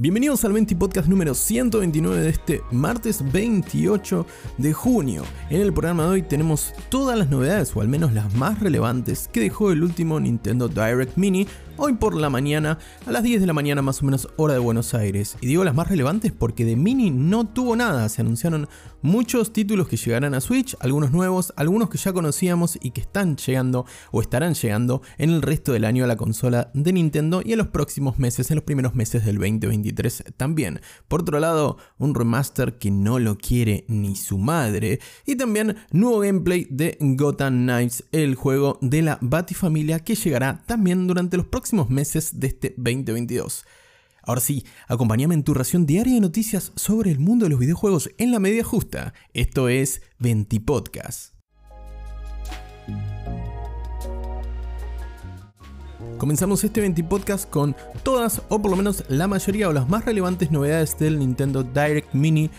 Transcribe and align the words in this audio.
Bienvenidos 0.00 0.46
al 0.46 0.54
20 0.54 0.76
Podcast 0.76 1.08
número 1.08 1.34
129 1.34 2.22
de 2.22 2.30
este 2.30 2.62
martes 2.70 3.22
28 3.32 4.26
de 4.56 4.72
junio. 4.72 5.24
En 5.50 5.60
el 5.60 5.74
programa 5.74 6.04
de 6.04 6.08
hoy 6.08 6.22
tenemos 6.22 6.72
todas 6.88 7.18
las 7.18 7.28
novedades, 7.28 7.76
o 7.76 7.82
al 7.82 7.88
menos 7.88 8.14
las 8.14 8.34
más 8.34 8.60
relevantes, 8.60 9.28
que 9.30 9.40
dejó 9.40 9.72
el 9.72 9.82
último 9.82 10.18
Nintendo 10.18 10.68
Direct 10.68 11.18
Mini 11.18 11.46
hoy 11.76 11.94
por 11.94 12.14
la 12.14 12.30
mañana, 12.30 12.78
a 13.06 13.10
las 13.10 13.22
10 13.22 13.40
de 13.40 13.46
la 13.46 13.52
mañana 13.52 13.82
más 13.82 14.02
o 14.02 14.04
menos 14.04 14.28
hora 14.36 14.54
de 14.54 14.60
Buenos 14.60 14.94
Aires. 14.94 15.36
Y 15.40 15.46
digo 15.46 15.64
las 15.64 15.74
más 15.74 15.88
relevantes 15.88 16.32
porque 16.32 16.64
de 16.64 16.76
Mini 16.76 17.10
no 17.10 17.46
tuvo 17.46 17.76
nada, 17.76 18.08
se 18.08 18.20
anunciaron 18.20 18.68
muchos 19.02 19.52
títulos 19.52 19.88
que 19.88 19.96
llegarán 19.96 20.34
a 20.34 20.40
Switch, 20.40 20.76
algunos 20.80 21.10
nuevos, 21.12 21.52
algunos 21.56 21.88
que 21.88 21.98
ya 21.98 22.12
conocíamos 22.12 22.78
y 22.82 22.90
que 22.90 23.00
están 23.00 23.36
llegando 23.36 23.86
o 24.12 24.20
estarán 24.20 24.54
llegando 24.54 25.02
en 25.18 25.30
el 25.30 25.42
resto 25.42 25.72
del 25.72 25.84
año 25.84 26.04
a 26.04 26.06
la 26.06 26.16
consola 26.16 26.70
de 26.74 26.92
Nintendo 26.92 27.42
y 27.44 27.52
en 27.52 27.58
los 27.58 27.68
próximos 27.68 28.18
meses, 28.18 28.50
en 28.50 28.56
los 28.56 28.64
primeros 28.64 28.94
meses 28.94 29.24
del 29.24 29.36
2023 29.36 30.24
también. 30.36 30.80
Por 31.08 31.22
otro 31.22 31.40
lado, 31.40 31.78
un 31.98 32.14
remaster 32.14 32.78
que 32.78 32.90
no 32.90 33.18
lo 33.18 33.38
quiere 33.38 33.84
ni 33.88 34.16
su 34.16 34.38
madre 34.38 35.00
y 35.26 35.36
también 35.36 35.76
nuevo 35.92 36.20
gameplay 36.20 36.66
de 36.70 36.98
Gotham 37.00 37.62
Knights, 37.62 38.04
el 38.12 38.34
juego 38.34 38.78
de 38.82 39.02
la 39.02 39.18
Batifamilia 39.20 40.00
que 40.00 40.14
llegará 40.14 40.62
también 40.66 41.06
durante 41.06 41.36
los 41.36 41.46
próximos 41.46 41.69
meses 41.72 42.40
de 42.40 42.48
este 42.48 42.74
2022. 42.76 43.64
Ahora 44.22 44.40
sí, 44.40 44.64
acompáñame 44.86 45.34
en 45.34 45.44
tu 45.44 45.54
ración 45.54 45.86
diaria 45.86 46.14
de 46.14 46.20
noticias 46.20 46.72
sobre 46.76 47.10
el 47.10 47.18
mundo 47.18 47.46
de 47.46 47.50
los 47.50 47.58
videojuegos 47.58 48.10
en 48.18 48.32
la 48.32 48.38
media 48.38 48.64
justa. 48.64 49.14
Esto 49.32 49.68
es 49.68 50.02
20 50.18 50.60
Podcast. 50.60 51.34
Comenzamos 56.18 56.62
este 56.64 56.82
20 56.82 57.02
Podcast 57.04 57.48
con 57.48 57.74
todas, 58.02 58.42
o 58.50 58.60
por 58.60 58.70
lo 58.70 58.76
menos 58.76 59.04
la 59.08 59.26
mayoría 59.26 59.70
o 59.70 59.72
las 59.72 59.88
más 59.88 60.04
relevantes 60.04 60.50
novedades 60.50 60.98
del 60.98 61.18
Nintendo 61.18 61.62
Direct 61.62 62.12
Mini 62.12 62.50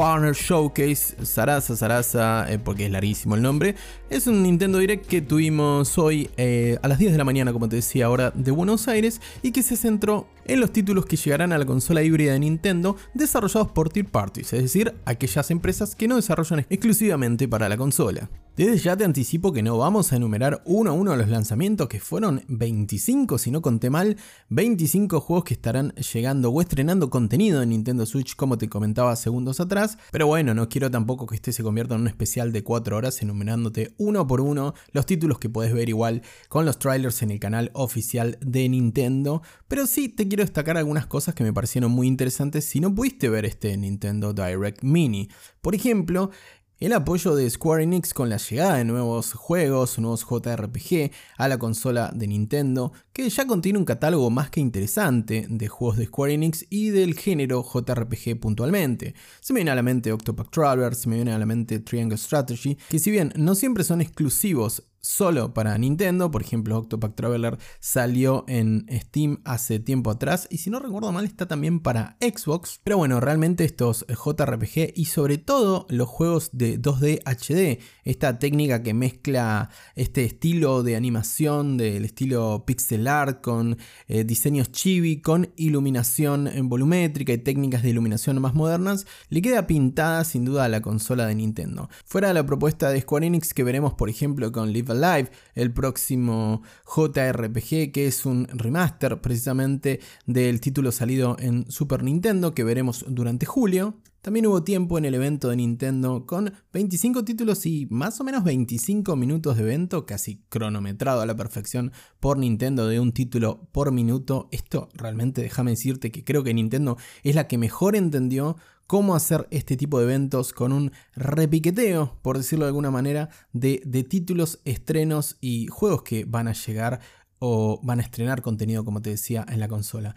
Partner 0.00 0.32
Showcase, 0.32 1.26
Sarasa 1.26 1.76
Sarasa, 1.76 2.50
eh, 2.50 2.58
porque 2.58 2.86
es 2.86 2.90
larguísimo 2.90 3.34
el 3.34 3.42
nombre. 3.42 3.74
Es 4.08 4.26
un 4.26 4.42
Nintendo 4.42 4.78
Direct 4.78 5.06
que 5.06 5.20
tuvimos 5.20 5.98
hoy 5.98 6.30
eh, 6.38 6.78
a 6.80 6.88
las 6.88 6.98
10 6.98 7.12
de 7.12 7.18
la 7.18 7.24
mañana, 7.24 7.52
como 7.52 7.68
te 7.68 7.76
decía, 7.76 8.06
ahora 8.06 8.30
de 8.34 8.50
Buenos 8.50 8.88
Aires, 8.88 9.20
y 9.42 9.52
que 9.52 9.62
se 9.62 9.76
centró 9.76 10.26
en 10.44 10.60
los 10.60 10.72
títulos 10.72 11.06
que 11.06 11.16
llegarán 11.16 11.52
a 11.52 11.58
la 11.58 11.66
consola 11.66 12.02
híbrida 12.02 12.32
de 12.32 12.40
Nintendo 12.40 12.96
desarrollados 13.14 13.72
por 13.72 13.90
third 13.90 14.10
parties, 14.10 14.52
es 14.52 14.62
decir, 14.62 14.94
aquellas 15.04 15.50
empresas 15.50 15.94
que 15.94 16.08
no 16.08 16.16
desarrollan 16.16 16.66
exclusivamente 16.68 17.48
para 17.48 17.68
la 17.68 17.76
consola. 17.76 18.30
Desde 18.56 18.76
ya 18.76 18.96
te 18.96 19.04
anticipo 19.04 19.52
que 19.52 19.62
no 19.62 19.78
vamos 19.78 20.12
a 20.12 20.16
enumerar 20.16 20.60
uno 20.66 20.90
a 20.90 20.92
uno 20.92 21.16
los 21.16 21.28
lanzamientos, 21.28 21.88
que 21.88 21.98
fueron 21.98 22.42
25, 22.48 23.38
si 23.38 23.50
no 23.50 23.62
conté 23.62 23.88
mal, 23.88 24.18
25 24.50 25.20
juegos 25.20 25.44
que 25.44 25.54
estarán 25.54 25.94
llegando 25.94 26.50
o 26.50 26.60
estrenando 26.60 27.08
contenido 27.08 27.62
en 27.62 27.70
Nintendo 27.70 28.04
Switch, 28.04 28.36
como 28.36 28.58
te 28.58 28.68
comentaba 28.68 29.16
segundos 29.16 29.60
atrás. 29.60 29.96
Pero 30.10 30.26
bueno, 30.26 30.52
no 30.52 30.68
quiero 30.68 30.90
tampoco 30.90 31.26
que 31.26 31.36
este 31.36 31.52
se 31.52 31.62
convierta 31.62 31.94
en 31.94 32.02
un 32.02 32.08
especial 32.08 32.52
de 32.52 32.62
4 32.62 32.96
horas 32.96 33.22
enumerándote 33.22 33.94
uno 33.96 34.26
por 34.26 34.42
uno 34.42 34.74
los 34.92 35.06
títulos 35.06 35.38
que 35.38 35.48
puedes 35.48 35.72
ver 35.72 35.88
igual 35.88 36.20
con 36.48 36.66
los 36.66 36.78
trailers 36.78 37.22
en 37.22 37.30
el 37.30 37.40
canal 37.40 37.70
oficial 37.72 38.36
de 38.44 38.68
Nintendo. 38.68 39.42
Pero 39.68 39.86
sí 39.86 40.10
te 40.10 40.28
quiero 40.30 40.44
destacar 40.44 40.78
algunas 40.78 41.06
cosas 41.06 41.34
que 41.34 41.44
me 41.44 41.52
parecieron 41.52 41.90
muy 41.90 42.06
interesantes 42.06 42.64
si 42.64 42.80
no 42.80 42.94
pudiste 42.94 43.28
ver 43.28 43.44
este 43.44 43.76
Nintendo 43.76 44.32
Direct 44.32 44.82
Mini. 44.82 45.28
Por 45.60 45.74
ejemplo, 45.74 46.30
el 46.78 46.92
apoyo 46.94 47.34
de 47.34 47.50
Square 47.50 47.82
Enix 47.82 48.14
con 48.14 48.30
la 48.30 48.38
llegada 48.38 48.76
de 48.76 48.84
nuevos 48.84 49.34
juegos, 49.34 49.98
nuevos 49.98 50.24
JRPG 50.24 51.10
a 51.36 51.48
la 51.48 51.58
consola 51.58 52.12
de 52.14 52.28
Nintendo, 52.28 52.92
que 53.12 53.28
ya 53.28 53.46
contiene 53.46 53.78
un 53.78 53.84
catálogo 53.84 54.30
más 54.30 54.50
que 54.50 54.60
interesante 54.60 55.46
de 55.50 55.68
juegos 55.68 55.98
de 55.98 56.06
Square 56.06 56.32
Enix 56.32 56.64
y 56.70 56.88
del 56.90 57.14
género 57.14 57.62
JRPG 57.62 58.38
puntualmente. 58.40 59.14
Se 59.40 59.52
me 59.52 59.58
viene 59.58 59.72
a 59.72 59.74
la 59.74 59.82
mente 59.82 60.12
Octopath 60.12 60.50
Traveler, 60.50 60.94
se 60.94 61.08
me 61.08 61.16
viene 61.16 61.32
a 61.32 61.38
la 61.38 61.44
mente 61.44 61.80
Triangle 61.80 62.16
Strategy, 62.16 62.78
que 62.88 63.00
si 63.00 63.10
bien 63.10 63.32
no 63.36 63.54
siempre 63.56 63.84
son 63.84 64.00
exclusivos 64.00 64.84
solo 65.00 65.54
para 65.54 65.76
Nintendo. 65.78 66.30
Por 66.30 66.42
ejemplo, 66.42 66.78
Octopath 66.78 67.14
Traveler 67.14 67.58
salió 67.78 68.44
en 68.48 68.86
Steam 68.90 69.40
hace 69.44 69.78
tiempo 69.78 70.10
atrás 70.10 70.46
y 70.50 70.58
si 70.58 70.70
no 70.70 70.78
recuerdo 70.78 71.12
mal 71.12 71.24
está 71.24 71.46
también 71.46 71.80
para 71.80 72.16
Xbox. 72.20 72.80
Pero 72.84 72.98
bueno, 72.98 73.20
realmente 73.20 73.64
estos 73.64 74.06
JRPG 74.08 74.92
y 74.94 75.06
sobre 75.06 75.38
todo 75.38 75.86
los 75.88 76.08
juegos 76.08 76.50
de 76.52 76.80
2D 76.80 77.22
HD, 77.24 77.80
esta 78.04 78.38
técnica 78.38 78.82
que 78.82 78.94
mezcla 78.94 79.70
este 79.94 80.24
estilo 80.24 80.82
de 80.82 80.96
animación 80.96 81.76
del 81.76 82.04
estilo 82.04 82.64
pixel 82.66 83.06
art 83.08 83.40
con 83.40 83.78
eh, 84.08 84.24
diseños 84.24 84.70
chibi, 84.72 85.20
con 85.20 85.52
iluminación 85.56 86.46
en 86.46 86.68
volumétrica 86.68 87.32
y 87.32 87.38
técnicas 87.38 87.82
de 87.82 87.90
iluminación 87.90 88.40
más 88.40 88.54
modernas, 88.54 89.06
le 89.28 89.42
queda 89.42 89.66
pintada 89.66 90.24
sin 90.24 90.44
duda 90.44 90.64
a 90.64 90.68
la 90.68 90.82
consola 90.82 91.26
de 91.26 91.34
Nintendo. 91.34 91.88
Fuera 92.04 92.28
de 92.28 92.34
la 92.34 92.46
propuesta 92.46 92.90
de 92.90 93.00
Square 93.00 93.26
Enix 93.26 93.54
que 93.54 93.64
veremos 93.64 93.94
por 93.94 94.10
ejemplo 94.10 94.52
con 94.52 94.72
Live 94.72 94.89
Live, 94.94 95.30
el 95.54 95.72
próximo 95.72 96.62
JRPG 96.86 97.92
que 97.92 98.06
es 98.06 98.26
un 98.26 98.46
remaster 98.48 99.20
precisamente 99.20 100.00
del 100.26 100.60
título 100.60 100.92
salido 100.92 101.36
en 101.38 101.70
Super 101.70 102.02
Nintendo 102.02 102.54
que 102.54 102.64
veremos 102.64 103.04
durante 103.08 103.46
julio. 103.46 103.96
También 104.22 104.46
hubo 104.46 104.62
tiempo 104.62 104.98
en 104.98 105.06
el 105.06 105.14
evento 105.14 105.48
de 105.48 105.56
Nintendo 105.56 106.26
con 106.26 106.52
25 106.74 107.24
títulos 107.24 107.64
y 107.64 107.86
más 107.90 108.20
o 108.20 108.24
menos 108.24 108.44
25 108.44 109.16
minutos 109.16 109.56
de 109.56 109.62
evento, 109.62 110.04
casi 110.04 110.42
cronometrado 110.50 111.22
a 111.22 111.26
la 111.26 111.36
perfección 111.36 111.92
por 112.20 112.36
Nintendo 112.36 112.86
de 112.86 113.00
un 113.00 113.12
título 113.12 113.66
por 113.72 113.92
minuto. 113.92 114.48
Esto 114.52 114.90
realmente 114.92 115.40
déjame 115.40 115.70
decirte 115.70 116.10
que 116.10 116.22
creo 116.22 116.44
que 116.44 116.52
Nintendo 116.52 116.98
es 117.22 117.34
la 117.34 117.48
que 117.48 117.56
mejor 117.56 117.96
entendió 117.96 118.56
cómo 118.90 119.14
hacer 119.14 119.46
este 119.52 119.76
tipo 119.76 120.00
de 120.00 120.04
eventos 120.06 120.52
con 120.52 120.72
un 120.72 120.90
repiqueteo, 121.14 122.18
por 122.22 122.36
decirlo 122.36 122.64
de 122.64 122.70
alguna 122.70 122.90
manera, 122.90 123.28
de, 123.52 123.78
títulos, 124.02 124.58
estrenos 124.64 125.36
y 125.40 125.68
juegos 125.68 126.02
que 126.02 126.24
van 126.24 126.48
a 126.48 126.54
llegar 126.54 126.98
o 127.38 127.80
van 127.84 128.00
a 128.00 128.02
estrenar 128.02 128.42
contenido, 128.42 128.84
como 128.84 129.00
te 129.00 129.10
decía, 129.10 129.46
en 129.48 129.60
la 129.60 129.68
consola. 129.68 130.16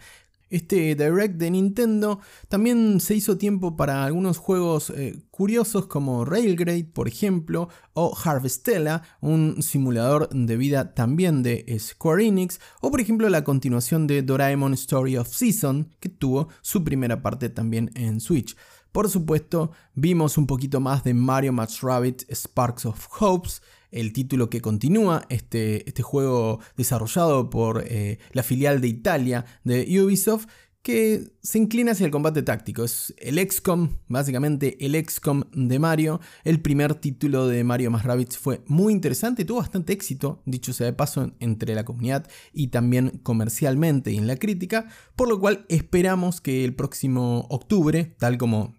Este 0.50 0.94
Direct 0.94 1.36
de 1.36 1.50
Nintendo 1.50 2.20
también 2.48 3.00
se 3.00 3.14
hizo 3.14 3.38
tiempo 3.38 3.76
para 3.76 4.04
algunos 4.04 4.38
juegos 4.38 4.90
eh, 4.90 5.18
curiosos 5.30 5.86
como 5.86 6.24
Railgrade, 6.24 6.84
por 6.84 7.08
ejemplo, 7.08 7.68
o 7.92 8.16
Harvestella, 8.16 9.02
un 9.20 9.62
simulador 9.62 10.28
de 10.28 10.56
vida 10.56 10.94
también 10.94 11.42
de 11.42 11.64
Square 11.78 12.26
Enix, 12.26 12.60
o 12.80 12.90
por 12.90 13.00
ejemplo 13.00 13.28
la 13.28 13.44
continuación 13.44 14.06
de 14.06 14.22
Doraemon 14.22 14.74
Story 14.74 15.16
of 15.16 15.28
Season, 15.28 15.88
que 15.98 16.08
tuvo 16.08 16.48
su 16.60 16.84
primera 16.84 17.22
parte 17.22 17.48
también 17.48 17.90
en 17.94 18.20
Switch. 18.20 18.56
Por 18.94 19.10
supuesto, 19.10 19.72
vimos 19.96 20.38
un 20.38 20.46
poquito 20.46 20.78
más 20.78 21.02
de 21.02 21.14
Mario 21.14 21.52
Max 21.52 21.80
Rabbit 21.80 22.30
Sparks 22.30 22.86
of 22.86 23.08
Hopes, 23.18 23.60
el 23.94 24.12
título 24.12 24.50
que 24.50 24.60
continúa 24.60 25.24
este, 25.28 25.88
este 25.88 26.02
juego 26.02 26.60
desarrollado 26.76 27.48
por 27.48 27.84
eh, 27.86 28.18
la 28.32 28.42
filial 28.42 28.80
de 28.80 28.88
Italia 28.88 29.44
de 29.62 29.86
Ubisoft 30.00 30.46
que 30.84 31.32
se 31.40 31.56
inclina 31.56 31.92
hacia 31.92 32.04
el 32.04 32.12
combate 32.12 32.42
táctico. 32.42 32.84
Es 32.84 33.14
el 33.16 33.38
XCOM, 33.38 34.00
básicamente 34.06 34.84
el 34.84 35.02
XCOM 35.02 35.44
de 35.54 35.78
Mario. 35.78 36.20
El 36.44 36.60
primer 36.60 36.94
título 36.94 37.48
de 37.48 37.64
Mario 37.64 37.90
más 37.90 38.04
Rabbids 38.04 38.36
fue 38.36 38.62
muy 38.66 38.92
interesante, 38.92 39.46
tuvo 39.46 39.60
bastante 39.60 39.94
éxito, 39.94 40.42
dicho 40.44 40.74
sea 40.74 40.84
de 40.84 40.92
paso, 40.92 41.32
entre 41.40 41.74
la 41.74 41.86
comunidad 41.86 42.28
y 42.52 42.66
también 42.66 43.18
comercialmente 43.22 44.12
y 44.12 44.18
en 44.18 44.26
la 44.26 44.36
crítica, 44.36 44.86
por 45.16 45.28
lo 45.28 45.40
cual 45.40 45.64
esperamos 45.70 46.42
que 46.42 46.66
el 46.66 46.74
próximo 46.74 47.46
octubre, 47.48 48.14
tal 48.18 48.36
como 48.36 48.74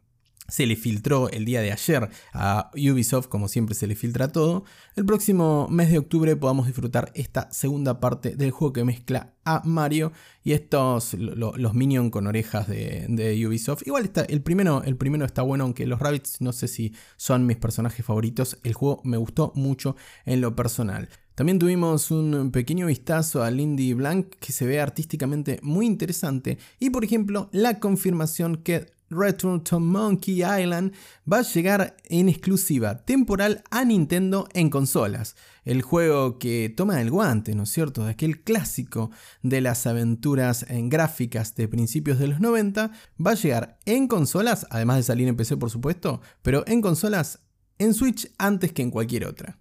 se 0.47 0.66
le 0.66 0.75
filtró 0.75 1.29
el 1.29 1.46
día 1.46 1.61
de 1.61 1.72
ayer 1.72 2.09
a 2.34 2.72
Ubisoft, 2.75 3.28
como 3.28 3.47
siempre 3.47 3.75
se 3.75 3.87
le 3.87 3.96
filtra 3.96 4.31
todo. 4.31 4.64
El 4.96 5.05
próximo 5.05 5.67
mes 5.70 5.91
de 5.91 5.97
octubre 5.97 6.35
podamos 6.35 6.67
disfrutar 6.67 7.11
esta 7.16 7.52
segunda 7.52 7.99
parte 7.99 8.35
del 8.35 8.52
juego 8.52 8.73
que 8.73 8.84
mezcla 8.84 9.34
a 9.43 9.61
Mario 9.66 10.11
y 10.43 10.53
estos, 10.53 11.14
los 11.14 11.73
Minions 11.73 12.11
con 12.11 12.28
orejas 12.28 12.67
de, 12.67 13.46
Ubisoft. 13.47 13.85
Igual 13.85 14.05
está, 14.05 14.22
el 14.23 14.41
primero, 14.41 14.84
el 14.84 14.97
primero 14.97 15.25
está 15.25 15.41
bueno, 15.41 15.64
aunque 15.64 15.85
los 15.85 15.99
Rabbits 15.99 16.41
no 16.41 16.52
sé 16.53 16.67
si 16.67 16.93
son 17.17 17.46
mis 17.46 17.58
personajes 17.58 18.05
favoritos. 18.05 18.58
El 18.64 18.73
juego 18.73 19.02
me 19.03 19.17
gustó 19.17 19.52
mucho 19.55 19.96
en 20.25 20.41
lo 20.41 20.55
personal. 20.55 21.09
También 21.35 21.59
tuvimos 21.59 22.11
un 22.11 22.52
pequeño 22.52 22.87
vistazo 22.87 23.43
a 23.43 23.52
Lindy 23.52 23.93
Blank 23.93 24.35
que 24.40 24.53
se 24.53 24.66
ve 24.66 24.79
artísticamente 24.79 25.59
muy 25.61 25.85
interesante 25.85 26.58
y 26.79 26.91
por 26.91 27.03
ejemplo 27.03 27.49
la 27.52 27.81
confirmación 27.81 28.55
que 28.55 28.95
Return 29.09 29.63
to 29.63 29.79
Monkey 29.79 30.43
Island 30.43 30.93
va 31.31 31.40
a 31.40 31.41
llegar 31.43 31.97
en 32.05 32.29
exclusiva 32.29 33.05
temporal 33.05 33.63
a 33.69 33.85
Nintendo 33.85 34.47
en 34.53 34.69
consolas. 34.69 35.35
El 35.63 35.81
juego 35.81 36.37
que 36.40 36.73
toma 36.75 37.02
el 37.02 37.11
guante, 37.11 37.55
¿no 37.55 37.63
es 37.63 37.69
cierto?, 37.69 38.05
de 38.05 38.11
aquel 38.11 38.43
clásico 38.43 39.11
de 39.41 39.61
las 39.61 39.87
aventuras 39.87 40.66
en 40.69 40.90
gráficas 40.90 41.55
de 41.55 41.67
principios 41.67 42.19
de 42.19 42.28
los 42.28 42.40
90, 42.40 42.91
va 43.25 43.31
a 43.31 43.35
llegar 43.35 43.79
en 43.85 44.07
consolas, 44.07 44.67
además 44.69 44.97
de 44.97 45.03
salir 45.03 45.28
en 45.28 45.35
PC 45.35 45.58
por 45.58 45.69
supuesto, 45.69 46.22
pero 46.41 46.63
en 46.67 46.81
consolas 46.81 47.40
en 47.78 47.93
Switch 47.93 48.31
antes 48.37 48.72
que 48.72 48.81
en 48.81 48.91
cualquier 48.91 49.25
otra. 49.25 49.58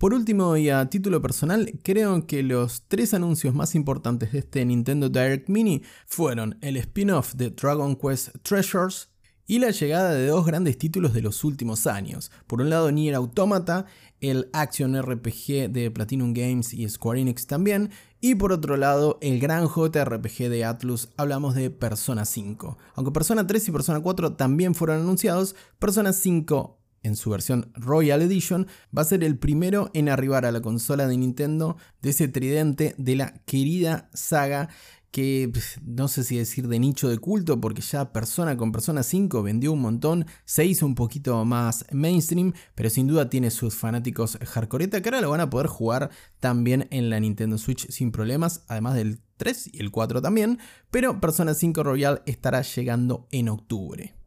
Por 0.00 0.14
último 0.14 0.56
y 0.56 0.70
a 0.70 0.88
título 0.88 1.20
personal, 1.20 1.78
creo 1.82 2.26
que 2.26 2.42
los 2.42 2.84
tres 2.88 3.12
anuncios 3.12 3.54
más 3.54 3.74
importantes 3.74 4.32
de 4.32 4.38
este 4.38 4.64
Nintendo 4.64 5.10
Direct 5.10 5.50
Mini 5.50 5.82
fueron 6.06 6.56
el 6.62 6.78
spin-off 6.78 7.34
de 7.34 7.50
Dragon 7.50 7.94
Quest 7.96 8.30
Treasures 8.42 9.10
y 9.46 9.58
la 9.58 9.72
llegada 9.72 10.14
de 10.14 10.26
dos 10.26 10.46
grandes 10.46 10.78
títulos 10.78 11.12
de 11.12 11.20
los 11.20 11.44
últimos 11.44 11.86
años. 11.86 12.32
Por 12.46 12.62
un 12.62 12.70
lado 12.70 12.90
Nier 12.90 13.14
Automata, 13.14 13.84
el 14.22 14.48
action 14.54 14.98
RPG 14.98 15.70
de 15.70 15.90
Platinum 15.90 16.32
Games 16.32 16.72
y 16.72 16.88
Square 16.88 17.20
Enix 17.20 17.46
también, 17.46 17.90
y 18.22 18.36
por 18.36 18.52
otro 18.52 18.78
lado 18.78 19.18
el 19.20 19.38
gran 19.38 19.68
JRPG 19.68 20.48
de 20.48 20.64
Atlus, 20.64 21.10
hablamos 21.18 21.54
de 21.54 21.68
Persona 21.68 22.24
5. 22.24 22.78
Aunque 22.94 23.12
Persona 23.12 23.46
3 23.46 23.68
y 23.68 23.70
Persona 23.70 24.00
4 24.00 24.32
también 24.32 24.74
fueron 24.74 25.02
anunciados, 25.02 25.54
Persona 25.78 26.14
5 26.14 26.79
en 27.02 27.16
su 27.16 27.30
versión 27.30 27.70
Royal 27.74 28.22
Edition, 28.22 28.66
va 28.96 29.02
a 29.02 29.06
ser 29.06 29.24
el 29.24 29.38
primero 29.38 29.90
en 29.94 30.08
arribar 30.08 30.44
a 30.44 30.52
la 30.52 30.60
consola 30.60 31.06
de 31.06 31.16
Nintendo 31.16 31.76
de 32.02 32.10
ese 32.10 32.28
tridente 32.28 32.94
de 32.98 33.16
la 33.16 33.34
querida 33.46 34.10
saga 34.12 34.68
que 35.10 35.50
no 35.84 36.08
sé 36.08 36.22
si 36.24 36.36
decir 36.36 36.68
de 36.68 36.78
nicho 36.78 37.08
de 37.08 37.18
culto, 37.18 37.60
porque 37.60 37.82
ya 37.82 38.12
Persona 38.12 38.56
con 38.56 38.72
Persona 38.72 39.02
5 39.02 39.42
vendió 39.42 39.72
un 39.72 39.80
montón, 39.80 40.26
se 40.44 40.64
hizo 40.64 40.86
un 40.86 40.94
poquito 40.94 41.44
más 41.44 41.84
mainstream, 41.90 42.52
pero 42.74 42.90
sin 42.90 43.06
duda 43.06 43.28
tiene 43.28 43.50
sus 43.50 43.74
fanáticos 43.74 44.38
hardcoreta 44.38 45.02
que 45.02 45.08
ahora 45.08 45.20
lo 45.20 45.30
van 45.30 45.40
a 45.40 45.50
poder 45.50 45.66
jugar 45.66 46.10
también 46.38 46.86
en 46.90 47.10
la 47.10 47.18
Nintendo 47.18 47.58
Switch 47.58 47.90
sin 47.90 48.12
problemas, 48.12 48.64
además 48.68 48.94
del 48.94 49.20
3 49.36 49.70
y 49.72 49.80
el 49.80 49.90
4 49.90 50.22
también, 50.22 50.58
pero 50.90 51.20
Persona 51.20 51.54
5 51.54 51.82
Royal 51.82 52.22
estará 52.26 52.62
llegando 52.62 53.26
en 53.32 53.48
octubre. 53.48 54.19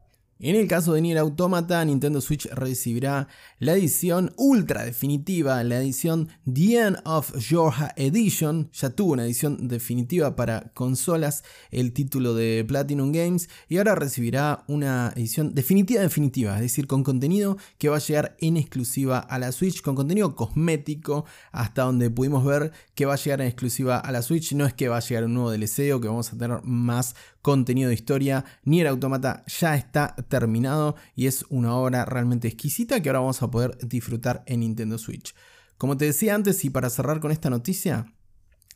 En 0.45 0.57
el 0.57 0.68
caso 0.68 0.92
de 0.92 1.00
Nier 1.00 1.19
Automata, 1.19 1.86
Nintendo 1.86 2.19
Switch 2.19 2.50
recibirá 2.51 3.30
la 3.60 3.75
edición 3.75 4.34
ultra 4.36 4.84
definitiva, 4.84 5.63
la 5.63 5.78
edición 5.78 6.28
The 6.44 6.81
End 6.81 6.98
of 7.06 7.31
Georgia 7.40 7.94
Edition. 7.95 8.69
Ya 8.74 8.90
tuvo 8.90 9.13
una 9.13 9.24
edición 9.24 9.69
definitiva 9.69 10.36
para 10.36 10.74
consolas, 10.74 11.45
el 11.72 11.94
título 11.94 12.34
de 12.34 12.66
Platinum 12.68 13.13
Games, 13.13 13.48
y 13.69 13.78
ahora 13.78 13.95
recibirá 13.95 14.66
una 14.68 15.13
edición 15.16 15.56
definitiva 15.56 16.01
definitiva, 16.01 16.56
es 16.56 16.62
decir, 16.62 16.88
con 16.88 17.06
contenido 17.06 17.57
que 17.78 17.88
va 17.88 17.95
a 17.95 18.00
llegar 18.00 18.36
en 18.42 18.57
exclusiva 18.57 19.19
a 19.19 19.40
la 19.40 19.54
Switch, 19.54 19.81
con 19.81 19.95
contenido 19.95 20.36
cosmético, 20.36 21.24
hasta 21.54 21.84
donde 21.84 22.10
pudimos 22.10 22.44
ver 22.44 22.74
que 22.95 23.06
va 23.06 23.13
a 23.13 23.18
llegar 23.18 23.40
en 23.40 23.48
exclusiva 23.48 23.98
a 23.98 24.12
la 24.12 24.22
Switch. 24.22 24.51
No 24.51 24.66
es 24.66 24.74
que 24.74 24.90
va 24.90 24.98
a 24.98 25.00
llegar 25.00 25.24
un 25.24 25.36
nuevo 25.36 25.51
DLC 25.51 25.94
o 25.94 26.01
que 26.01 26.10
vamos 26.10 26.34
a 26.34 26.38
tener 26.38 26.62
más 26.63 27.16
contenido 27.44 27.90
de 27.90 27.94
historia. 27.94 28.45
Nier 28.63 28.88
Automata 28.88 29.44
ya 29.45 29.75
está 29.75 30.16
terminado 30.30 30.95
y 31.16 31.28
es 31.28 31.45
una 31.50 31.75
obra 31.75 32.06
realmente 32.06 32.48
exquisita 32.48 33.04
que 33.04 33.10
ahora 33.10 33.19
vamos 33.19 33.44
a 33.44 33.51
poder 33.51 33.78
disfrutar 33.86 34.44
en 34.48 34.62
Nintendo 34.62 34.98
Switch. 34.98 35.36
Como 35.78 35.98
te 35.98 36.06
decía 36.06 36.34
antes 36.34 36.66
y 36.66 36.72
para 36.72 36.90
cerrar 36.90 37.19
con 37.19 37.31
esta 37.31 37.51
noticia, 37.51 38.12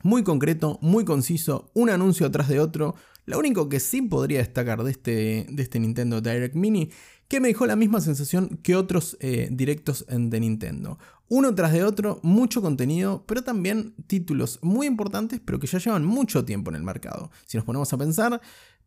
muy 0.03 0.23
concreto, 0.23 0.77
muy 0.81 1.05
conciso, 1.05 1.71
un 1.73 1.89
anuncio 1.89 2.27
atrás 2.27 2.49
de 2.49 2.59
otro. 2.59 2.95
Lo 3.25 3.39
único 3.39 3.67
que 3.69 3.79
sí 3.79 4.01
podría 4.01 4.39
destacar 4.39 4.83
de 4.83 4.91
este, 4.91 5.47
de 5.49 5.63
este 5.63 5.79
Nintendo 5.79 6.21
Direct 6.21 6.55
Mini, 6.55 6.91
que 7.27 7.39
me 7.39 7.49
dejó 7.49 7.65
la 7.65 7.75
misma 7.75 8.01
sensación 8.01 8.59
que 8.63 8.75
otros 8.75 9.17
eh, 9.19 9.49
directos 9.51 10.05
de 10.07 10.39
Nintendo. 10.39 10.97
Uno 11.29 11.53
tras 11.53 11.73
de 11.73 11.83
otro, 11.83 12.19
mucho 12.23 12.61
contenido, 12.61 13.25
pero 13.27 13.43
también 13.43 13.93
títulos 14.07 14.59
muy 14.61 14.87
importantes, 14.87 15.41
pero 15.43 15.59
que 15.59 15.67
ya 15.67 15.77
llevan 15.77 16.05
mucho 16.05 16.45
tiempo 16.45 16.71
en 16.71 16.75
el 16.75 16.83
mercado. 16.83 17.31
Si 17.45 17.57
nos 17.57 17.65
ponemos 17.65 17.91
a 17.91 17.97
pensar, 17.97 18.41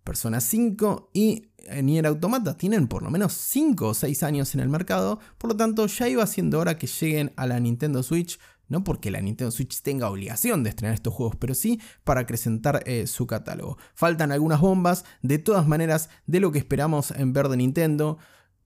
Persona 0.05 0.41
5 0.41 1.11
y 1.13 1.51
eh, 1.59 1.83
Nier 1.83 2.07
Automata 2.07 2.57
tienen 2.57 2.89
por 2.89 3.03
lo 3.03 3.11
menos 3.11 3.35
5 3.35 3.89
o 3.89 3.95
6 3.95 4.23
años 4.23 4.55
en 4.55 4.61
el 4.61 4.71
mercado, 4.71 5.21
por 5.37 5.51
lo 5.51 5.57
tanto 5.57 5.87
ya 5.87 6.09
iba 6.09 6.27
siendo 6.27 6.59
hora 6.59 6.79
que 6.79 6.87
lleguen 6.87 7.33
a 7.37 7.47
la 7.47 7.61
Nintendo 7.61 8.03
Switch, 8.03 8.39
no 8.71 8.83
porque 8.83 9.11
la 9.11 9.21
Nintendo 9.21 9.51
Switch 9.51 9.83
tenga 9.83 10.09
obligación 10.09 10.63
de 10.63 10.71
estrenar 10.71 10.95
estos 10.95 11.13
juegos, 11.13 11.37
pero 11.37 11.55
sí 11.55 11.81
para 12.05 12.23
acrecentar 12.23 12.83
eh, 12.87 13.07
su 13.07 13.27
catálogo. 13.27 13.77
Faltan 13.95 14.33
algunas 14.33 14.61
bombas, 14.61 15.05
de 15.21 15.39
todas 15.39 15.67
maneras, 15.67 16.09
de 16.27 16.41
lo 16.41 16.53
que 16.53 16.59
esperamos 16.59 17.11
en 17.11 17.35
ver 17.35 17.49
de 17.49 17.59
Nintendo. 17.59 18.17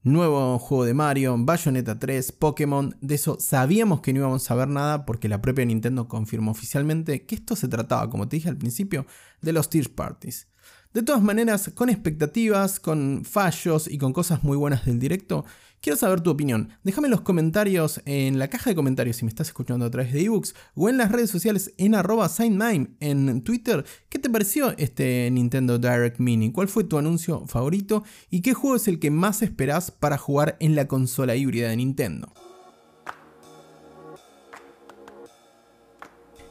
Nuevo 0.02 0.58
juego 0.58 0.84
de 0.84 0.92
Mario, 0.92 1.34
Bayonetta 1.38 1.98
3, 1.98 2.32
Pokémon, 2.32 2.94
de 3.00 3.14
eso 3.14 3.38
sabíamos 3.40 4.02
que 4.02 4.12
no 4.12 4.18
íbamos 4.18 4.50
a 4.50 4.54
ver 4.54 4.68
nada 4.68 5.06
porque 5.06 5.30
la 5.30 5.40
propia 5.40 5.64
Nintendo 5.64 6.08
confirmó 6.08 6.50
oficialmente 6.50 7.24
que 7.24 7.36
esto 7.36 7.56
se 7.56 7.68
trataba, 7.68 8.10
como 8.10 8.28
te 8.28 8.36
dije 8.36 8.50
al 8.50 8.58
principio, 8.58 9.06
de 9.40 9.54
los 9.54 9.70
Tier 9.70 9.94
Parties. 9.94 10.46
De 10.94 11.02
todas 11.02 11.24
maneras, 11.24 11.72
con 11.74 11.90
expectativas, 11.90 12.78
con 12.78 13.24
fallos 13.24 13.88
y 13.90 13.98
con 13.98 14.12
cosas 14.12 14.44
muy 14.44 14.56
buenas 14.56 14.84
del 14.86 15.00
directo, 15.00 15.44
quiero 15.80 15.96
saber 15.96 16.20
tu 16.20 16.30
opinión. 16.30 16.68
Déjame 16.84 17.08
en 17.08 17.10
los 17.10 17.22
comentarios, 17.22 18.00
en 18.04 18.38
la 18.38 18.46
caja 18.46 18.70
de 18.70 18.76
comentarios 18.76 19.16
si 19.16 19.24
me 19.24 19.28
estás 19.28 19.48
escuchando 19.48 19.86
a 19.86 19.90
través 19.90 20.12
de 20.12 20.22
ebooks 20.22 20.54
o 20.76 20.88
en 20.88 20.96
las 20.96 21.10
redes 21.10 21.30
sociales 21.30 21.74
en 21.78 21.96
arroba 21.96 22.30
en 22.38 23.42
Twitter. 23.42 23.84
¿Qué 24.08 24.20
te 24.20 24.30
pareció 24.30 24.72
este 24.78 25.28
Nintendo 25.32 25.78
Direct 25.78 26.20
Mini? 26.20 26.52
¿Cuál 26.52 26.68
fue 26.68 26.84
tu 26.84 26.96
anuncio 26.96 27.44
favorito? 27.48 28.04
¿Y 28.30 28.42
qué 28.42 28.54
juego 28.54 28.76
es 28.76 28.86
el 28.86 29.00
que 29.00 29.10
más 29.10 29.42
esperás 29.42 29.90
para 29.90 30.16
jugar 30.16 30.56
en 30.60 30.76
la 30.76 30.86
consola 30.86 31.34
híbrida 31.34 31.70
de 31.70 31.76
Nintendo? 31.76 32.32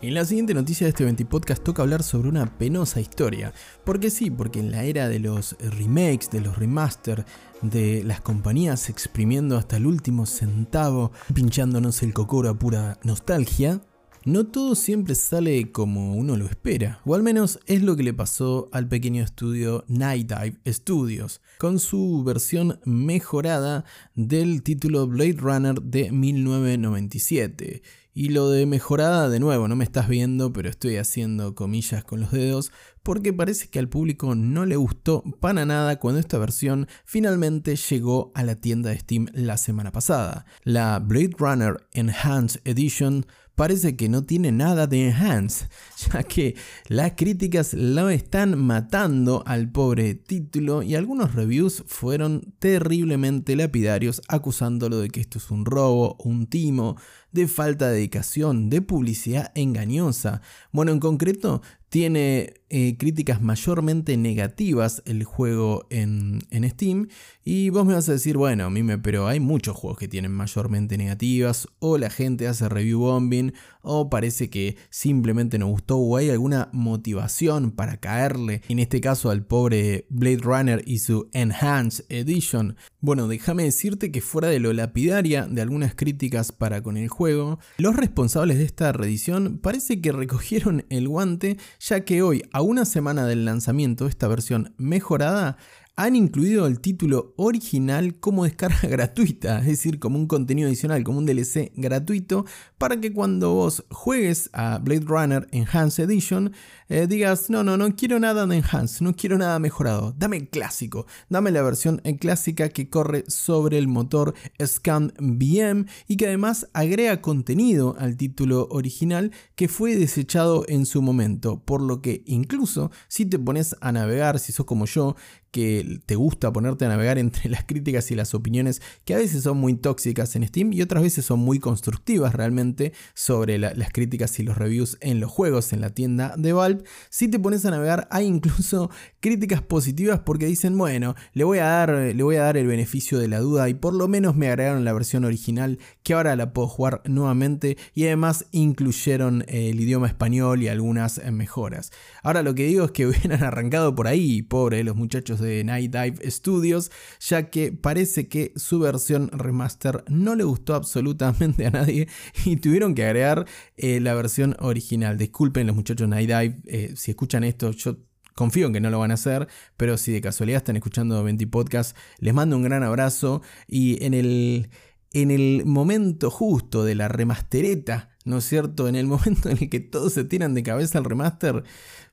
En 0.03 0.15
la 0.15 0.25
siguiente 0.25 0.53
noticia 0.53 0.85
de 0.85 0.89
este 0.89 1.05
20 1.05 1.23
podcast 1.23 1.63
toca 1.63 1.81
hablar 1.81 2.03
sobre 2.03 2.27
una 2.27 2.57
penosa 2.57 2.99
historia. 2.99 3.53
Porque 3.85 4.09
sí, 4.09 4.29
porque 4.29 4.59
en 4.59 4.69
la 4.69 4.83
era 4.83 5.07
de 5.07 5.19
los 5.19 5.55
remakes, 5.61 6.29
de 6.29 6.41
los 6.41 6.57
remaster, 6.57 7.23
de 7.61 8.03
las 8.03 8.19
compañías 8.19 8.89
exprimiendo 8.89 9.55
hasta 9.55 9.77
el 9.77 9.85
último 9.85 10.25
centavo, 10.25 11.13
pinchándonos 11.33 12.03
el 12.03 12.13
cocoro 12.13 12.49
a 12.49 12.53
pura 12.53 12.99
nostalgia, 13.03 13.79
no 14.25 14.45
todo 14.45 14.75
siempre 14.75 15.15
sale 15.15 15.71
como 15.71 16.15
uno 16.15 16.37
lo 16.37 16.45
espera, 16.45 17.01
o 17.05 17.15
al 17.15 17.23
menos 17.23 17.59
es 17.65 17.81
lo 17.81 17.95
que 17.95 18.03
le 18.03 18.13
pasó 18.13 18.69
al 18.71 18.87
pequeño 18.87 19.23
estudio 19.23 19.83
Night 19.87 20.31
Dive 20.31 20.59
Studios, 20.73 21.41
con 21.57 21.79
su 21.79 22.23
versión 22.23 22.79
mejorada 22.85 23.83
del 24.15 24.63
título 24.63 25.07
Blade 25.07 25.37
Runner 25.39 25.81
de 25.81 26.11
1997 26.11 27.81
y 28.15 28.29
lo 28.29 28.49
de 28.49 28.67
mejorada, 28.67 29.27
de 29.27 29.39
nuevo, 29.39 29.67
no 29.67 29.75
me 29.75 29.83
estás 29.83 30.07
viendo, 30.07 30.53
pero 30.53 30.69
estoy 30.69 30.97
haciendo 30.97 31.55
comillas 31.55 32.03
con 32.03 32.21
los 32.21 32.31
dedos, 32.31 32.71
porque 33.01 33.33
parece 33.33 33.69
que 33.69 33.79
al 33.79 33.89
público 33.89 34.35
no 34.35 34.65
le 34.65 34.75
gustó 34.75 35.23
para 35.39 35.65
nada 35.65 35.99
cuando 35.99 36.19
esta 36.19 36.37
versión 36.37 36.87
finalmente 37.05 37.75
llegó 37.75 38.31
a 38.35 38.43
la 38.43 38.55
tienda 38.55 38.91
de 38.91 38.99
Steam 38.99 39.27
la 39.33 39.57
semana 39.57 39.91
pasada. 39.91 40.45
La 40.63 40.99
Blade 40.99 41.35
Runner 41.39 41.77
Enhanced 41.93 42.61
Edition 42.65 43.25
parece 43.55 43.95
que 43.95 44.09
no 44.09 44.23
tiene 44.23 44.51
nada 44.51 44.87
de 44.87 45.09
enhance, 45.09 45.67
ya 46.11 46.23
que 46.23 46.55
las 46.87 47.13
críticas 47.13 47.73
lo 47.73 48.09
están 48.09 48.57
matando 48.57 49.43
al 49.45 49.71
pobre 49.71 50.15
título 50.15 50.83
y 50.83 50.95
algunos 50.95 51.35
reviews 51.35 51.83
fueron 51.87 52.53
terriblemente 52.59 53.55
lapidarios 53.55 54.21
acusándolo 54.27 54.99
de 54.99 55.09
que 55.09 55.21
esto 55.21 55.37
es 55.37 55.51
un 55.51 55.65
robo, 55.65 56.15
un 56.19 56.47
timo, 56.47 56.97
de 57.31 57.47
falta 57.47 57.87
de 57.87 57.95
dedicación, 57.95 58.69
de 58.69 58.81
publicidad 58.81 59.51
engañosa. 59.55 60.41
Bueno, 60.71 60.91
en 60.91 60.99
concreto, 60.99 61.61
tiene 61.93 62.55
eh, 62.75 62.97
críticas 62.97 63.39
mayormente 63.39 64.17
negativas 64.17 65.03
el 65.05 65.25
juego 65.25 65.85
en, 65.91 66.41
Steam. 66.71 67.07
Y 67.45 67.69
vos 67.69 67.85
me 67.85 67.93
vas 67.93 68.09
a 68.09 68.13
decir, 68.13 68.35
bueno, 68.35 68.67
mime, 68.71 68.97
pero 68.97 69.27
hay 69.27 69.39
muchos 69.39 69.75
juegos 69.75 69.99
que 69.99 70.07
tienen 70.07 70.31
mayormente 70.31 70.97
negativas. 70.97 71.67
O 71.77 71.99
la 71.99 72.09
gente 72.09 72.47
hace 72.47 72.67
review 72.67 73.01
bombing. 73.01 73.53
O 73.83 74.09
parece 74.09 74.49
que 74.49 74.75
simplemente 74.89 75.59
no 75.59 75.67
gustó. 75.67 75.97
O 75.97 76.17
hay 76.17 76.31
alguna 76.31 76.69
motivación 76.73 77.69
para 77.69 77.97
caerle. 77.97 78.63
En 78.69 78.79
este 78.79 78.99
caso 78.99 79.29
al 79.29 79.45
pobre 79.45 80.07
Blade 80.09 80.37
Runner 80.41 80.83
y 80.87 80.97
su 80.97 81.29
Enhanced 81.31 82.05
Edition. 82.09 82.75
Bueno, 83.01 83.27
déjame 83.27 83.65
decirte 83.65 84.11
que 84.11 84.21
fuera 84.21 84.47
de 84.47 84.59
lo 84.59 84.73
lapidaria 84.73 85.45
de 85.45 85.61
algunas 85.61 85.93
críticas 85.93 86.51
para 86.51 86.81
con 86.81 86.97
el 86.97 87.09
juego, 87.09 87.59
los 87.77 87.95
responsables 87.95 88.57
de 88.57 88.63
esta 88.63 88.93
reedición 88.93 89.59
parece 89.61 90.01
que 90.01 90.11
recogieron 90.11 90.85
el 90.89 91.07
guante 91.07 91.57
ya 91.83 92.05
que 92.05 92.21
hoy, 92.21 92.43
a 92.53 92.61
una 92.61 92.85
semana 92.85 93.25
del 93.25 93.43
lanzamiento 93.43 94.07
esta 94.07 94.29
versión 94.29 94.73
mejorada, 94.77 95.57
han 95.95 96.15
incluido 96.15 96.65
el 96.65 96.79
título 96.79 97.33
original 97.37 98.15
como 98.15 98.45
descarga 98.45 98.79
gratuita, 98.89 99.59
es 99.59 99.67
decir, 99.67 99.99
como 99.99 100.17
un 100.17 100.27
contenido 100.27 100.67
adicional, 100.67 101.03
como 101.03 101.19
un 101.19 101.25
DLC 101.25 101.71
gratuito, 101.75 102.45
para 102.79 102.99
que 102.99 103.13
cuando 103.13 103.53
vos 103.53 103.85
juegues 103.91 104.49
a 104.53 104.79
Blade 104.79 105.05
Runner 105.05 105.47
Enhanced 105.51 106.03
Edition, 106.03 106.51
eh, 106.89 107.05
digas, 107.07 107.49
no, 107.49 107.63
no, 107.63 107.77
no 107.77 107.95
quiero 107.95 108.19
nada 108.19 108.45
de 108.47 108.57
Enhanced, 108.57 109.01
no 109.01 109.15
quiero 109.15 109.37
nada 109.37 109.59
mejorado, 109.59 110.15
dame 110.17 110.37
el 110.37 110.49
clásico, 110.49 111.05
dame 111.29 111.51
la 111.51 111.61
versión 111.61 112.01
clásica 112.19 112.69
que 112.69 112.89
corre 112.89 113.23
sobre 113.27 113.77
el 113.77 113.87
motor 113.87 114.33
Scan 114.63 115.13
VM 115.19 115.85
y 116.07 116.17
que 116.17 116.27
además 116.27 116.67
agrega 116.73 117.21
contenido 117.21 117.95
al 117.99 118.17
título 118.17 118.67
original 118.71 119.31
que 119.55 119.67
fue 119.67 119.95
desechado 119.95 120.65
en 120.67 120.85
su 120.85 121.01
momento, 121.01 121.63
por 121.63 121.81
lo 121.81 122.01
que 122.01 122.23
incluso 122.25 122.91
si 123.07 123.25
te 123.25 123.37
pones 123.37 123.75
a 123.79 123.91
navegar, 123.91 124.39
si 124.39 124.51
sos 124.51 124.65
como 124.65 124.85
yo, 124.85 125.15
que 125.53 126.01
te 126.07 126.15
gusta 126.15 126.51
ponerte 126.51 126.85
a 126.85 126.89
navegar 126.89 127.19
entre 127.19 127.47
las 127.49 127.63
críticas 127.63 128.09
y 128.09 128.15
las 128.15 128.33
opiniones 128.33 128.81
que 129.05 129.13
a 129.13 129.17
veces 129.17 129.43
son 129.43 129.57
muy 129.59 129.75
tóxicas 129.75 130.35
en 130.35 130.45
Steam 130.47 130.73
y 130.73 130.81
otras 130.81 131.03
veces 131.03 131.25
son 131.25 131.39
muy 131.39 131.59
constructivas 131.59 132.33
realmente 132.33 132.91
sobre 133.13 133.59
las 133.59 133.91
críticas 133.91 134.39
y 134.39 134.43
los 134.43 134.57
reviews 134.57 134.97
en 134.99 135.19
los 135.19 135.31
juegos 135.31 135.71
en 135.71 135.81
la 135.81 135.91
tienda 135.91 136.33
de 136.37 136.53
Valve, 136.53 136.83
si 137.11 137.27
te 137.27 137.37
pones 137.37 137.65
a 137.65 137.71
navegar 137.71 138.07
hay 138.09 138.25
incluso 138.25 138.89
críticas 139.19 139.61
positivas 139.61 140.21
porque 140.25 140.47
dicen, 140.47 140.75
bueno, 140.75 141.15
le 141.33 141.43
voy 141.43 141.59
a 141.59 141.65
dar, 141.65 141.91
le 141.91 142.23
voy 142.23 142.37
a 142.37 142.43
dar 142.43 142.57
el 142.57 142.65
beneficio 142.65 143.19
de 143.19 143.27
la 143.27 143.39
duda 143.39 143.69
y 143.69 143.75
por 143.75 143.93
lo 143.93 144.07
menos 144.07 144.35
me 144.35 144.47
agregaron 144.47 144.83
la 144.83 144.93
versión 144.93 145.23
original 145.23 145.77
que 146.01 146.15
ahora 146.15 146.35
la 146.35 146.51
puedo 146.51 146.67
jugar 146.67 147.03
nuevamente 147.05 147.77
y 147.93 148.05
además 148.05 148.47
incluyeron 148.51 149.45
el 149.47 149.79
idioma 149.79 150.07
español 150.07 150.63
y 150.63 150.67
algunas 150.67 151.21
mejoras. 151.31 151.91
Ahora 152.23 152.41
lo 152.41 152.55
que 152.55 152.65
digo 152.65 152.85
es 152.85 152.91
que 152.91 153.05
hubieran 153.07 153.43
arrancado 153.43 153.93
por 153.93 154.07
ahí, 154.07 154.41
pobre 154.41 154.83
los 154.83 154.95
muchachos 154.95 155.42
de 155.43 155.63
Night 155.63 155.91
Dive 155.91 156.31
Studios, 156.31 156.91
ya 157.19 157.51
que 157.51 157.71
parece 157.71 158.27
que 158.27 158.53
su 158.55 158.79
versión 158.79 159.29
remaster 159.31 160.03
no 160.07 160.35
le 160.35 160.43
gustó 160.43 160.73
absolutamente 160.73 161.67
a 161.67 161.69
nadie 161.69 162.07
y 162.45 162.55
tuvieron 162.55 162.95
que 162.95 163.05
agregar 163.05 163.45
eh, 163.77 163.99
la 163.99 164.15
versión 164.15 164.55
original. 164.59 165.17
Disculpen 165.17 165.67
los 165.67 165.75
muchachos 165.75 166.07
Night 166.07 166.29
Dive, 166.29 166.61
eh, 166.65 166.93
si 166.95 167.11
escuchan 167.11 167.43
esto, 167.43 167.69
yo 167.71 167.97
Confío 168.35 168.67
en 168.67 168.73
que 168.73 168.81
no 168.81 168.89
lo 168.89 168.99
van 168.99 169.11
a 169.11 169.15
hacer, 169.15 169.47
pero 169.77 169.97
si 169.97 170.11
de 170.11 170.21
casualidad 170.21 170.57
están 170.57 170.75
escuchando 170.75 171.23
20 171.23 171.45
Podcast, 171.47 171.95
les 172.17 172.33
mando 172.33 172.57
un 172.57 172.63
gran 172.63 172.81
abrazo 172.81 173.43
y 173.67 174.03
en 174.03 174.15
el, 174.15 174.69
en 175.11 175.29
el 175.29 175.65
momento 175.65 176.31
justo 176.31 176.83
de 176.83 176.95
la 176.95 177.07
remastereta, 177.07 178.09
¿no 178.25 178.39
es 178.39 178.45
cierto? 178.45 178.87
En 178.87 178.95
el 178.95 179.05
momento 179.05 179.49
en 179.49 179.59
el 179.59 179.69
que 179.69 179.79
todos 179.79 180.13
se 180.13 180.23
tiran 180.23 180.55
de 180.55 180.63
cabeza 180.63 180.97
al 180.97 181.05
remaster, 181.05 181.63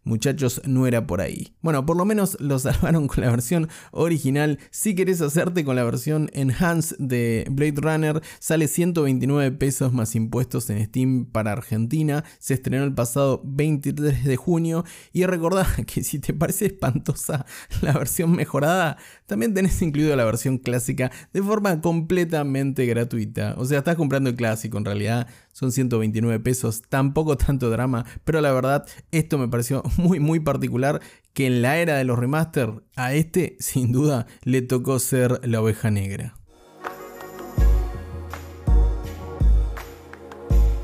muchachos, 0.05 0.63
no 0.65 0.87
era 0.87 1.07
por 1.07 1.21
ahí. 1.21 1.55
Bueno, 1.63 1.85
por 1.85 1.97
lo 1.97 2.05
menos 2.05 2.37
lo 2.41 2.59
salvaron 2.59 3.07
con 3.07 3.25
la 3.25 3.31
versión 3.31 3.69
original. 3.91 4.59
Si 4.71 4.95
querés 4.95 5.21
hacerte 5.21 5.65
con 5.65 5.77
la 5.77 5.85
versión 5.85 6.31
Enhanced 6.33 6.97
de 6.99 7.47
Blade 7.51 7.75
Runner, 7.77 8.23
sale 8.39 8.69
129 8.69 9.53
pesos 9.53 9.93
más 9.93 10.15
impuestos 10.15 10.71
en 10.71 10.85
Steam 10.87 11.27
para 11.27 11.53
Argentina. 11.53 12.25
Se 12.39 12.55
estrenó 12.55 12.85
el 12.85 12.95
pasado 12.95 13.43
23 13.45 14.25
de 14.25 14.37
junio. 14.37 14.85
Y 15.13 15.25
recordá 15.27 15.67
que 15.87 16.03
si 16.03 16.19
te 16.19 16.35
parece 16.35 16.67
espantosa 16.67 17.47
la 17.83 17.93
versión 17.93 18.33
mejorada, 18.33 18.97
también 19.27 19.55
tenés 19.55 19.81
incluido 19.83 20.17
la 20.17 20.25
versión 20.25 20.59
clásica 20.59 21.11
de 21.33 21.43
forma 21.43 21.81
completamente 21.81 22.87
gratuita. 22.87 23.55
O 23.59 23.65
sea, 23.65 23.79
estás 23.79 23.97
comprando 23.97 24.31
el 24.31 24.37
clásico 24.37 24.79
en 24.79 24.85
realidad. 24.85 25.27
Son 25.53 25.73
129 25.73 26.41
pesos, 26.41 26.83
tampoco 26.89 27.37
tanto 27.37 27.71
drama, 27.71 28.07
pero 28.25 28.41
la 28.41 28.53
verdad 28.53 28.87
esto 29.11 29.37
me 29.37 29.49
pareció 29.49 29.83
muy 30.01 30.21
muy 30.21 30.41
particular 30.41 31.01
que 31.33 31.47
en 31.47 31.63
la 31.63 31.79
era 31.79 31.97
de 31.97 32.05
los 32.05 32.19
remaster 32.19 32.83
a 32.97 33.15
este 33.15 33.57
sin 33.61 33.93
duda 33.93 34.27
le 34.43 34.63
tocó 34.63 34.99
ser 34.99 35.41
la 35.47 35.61
oveja 35.61 35.91
negra. 35.91 36.35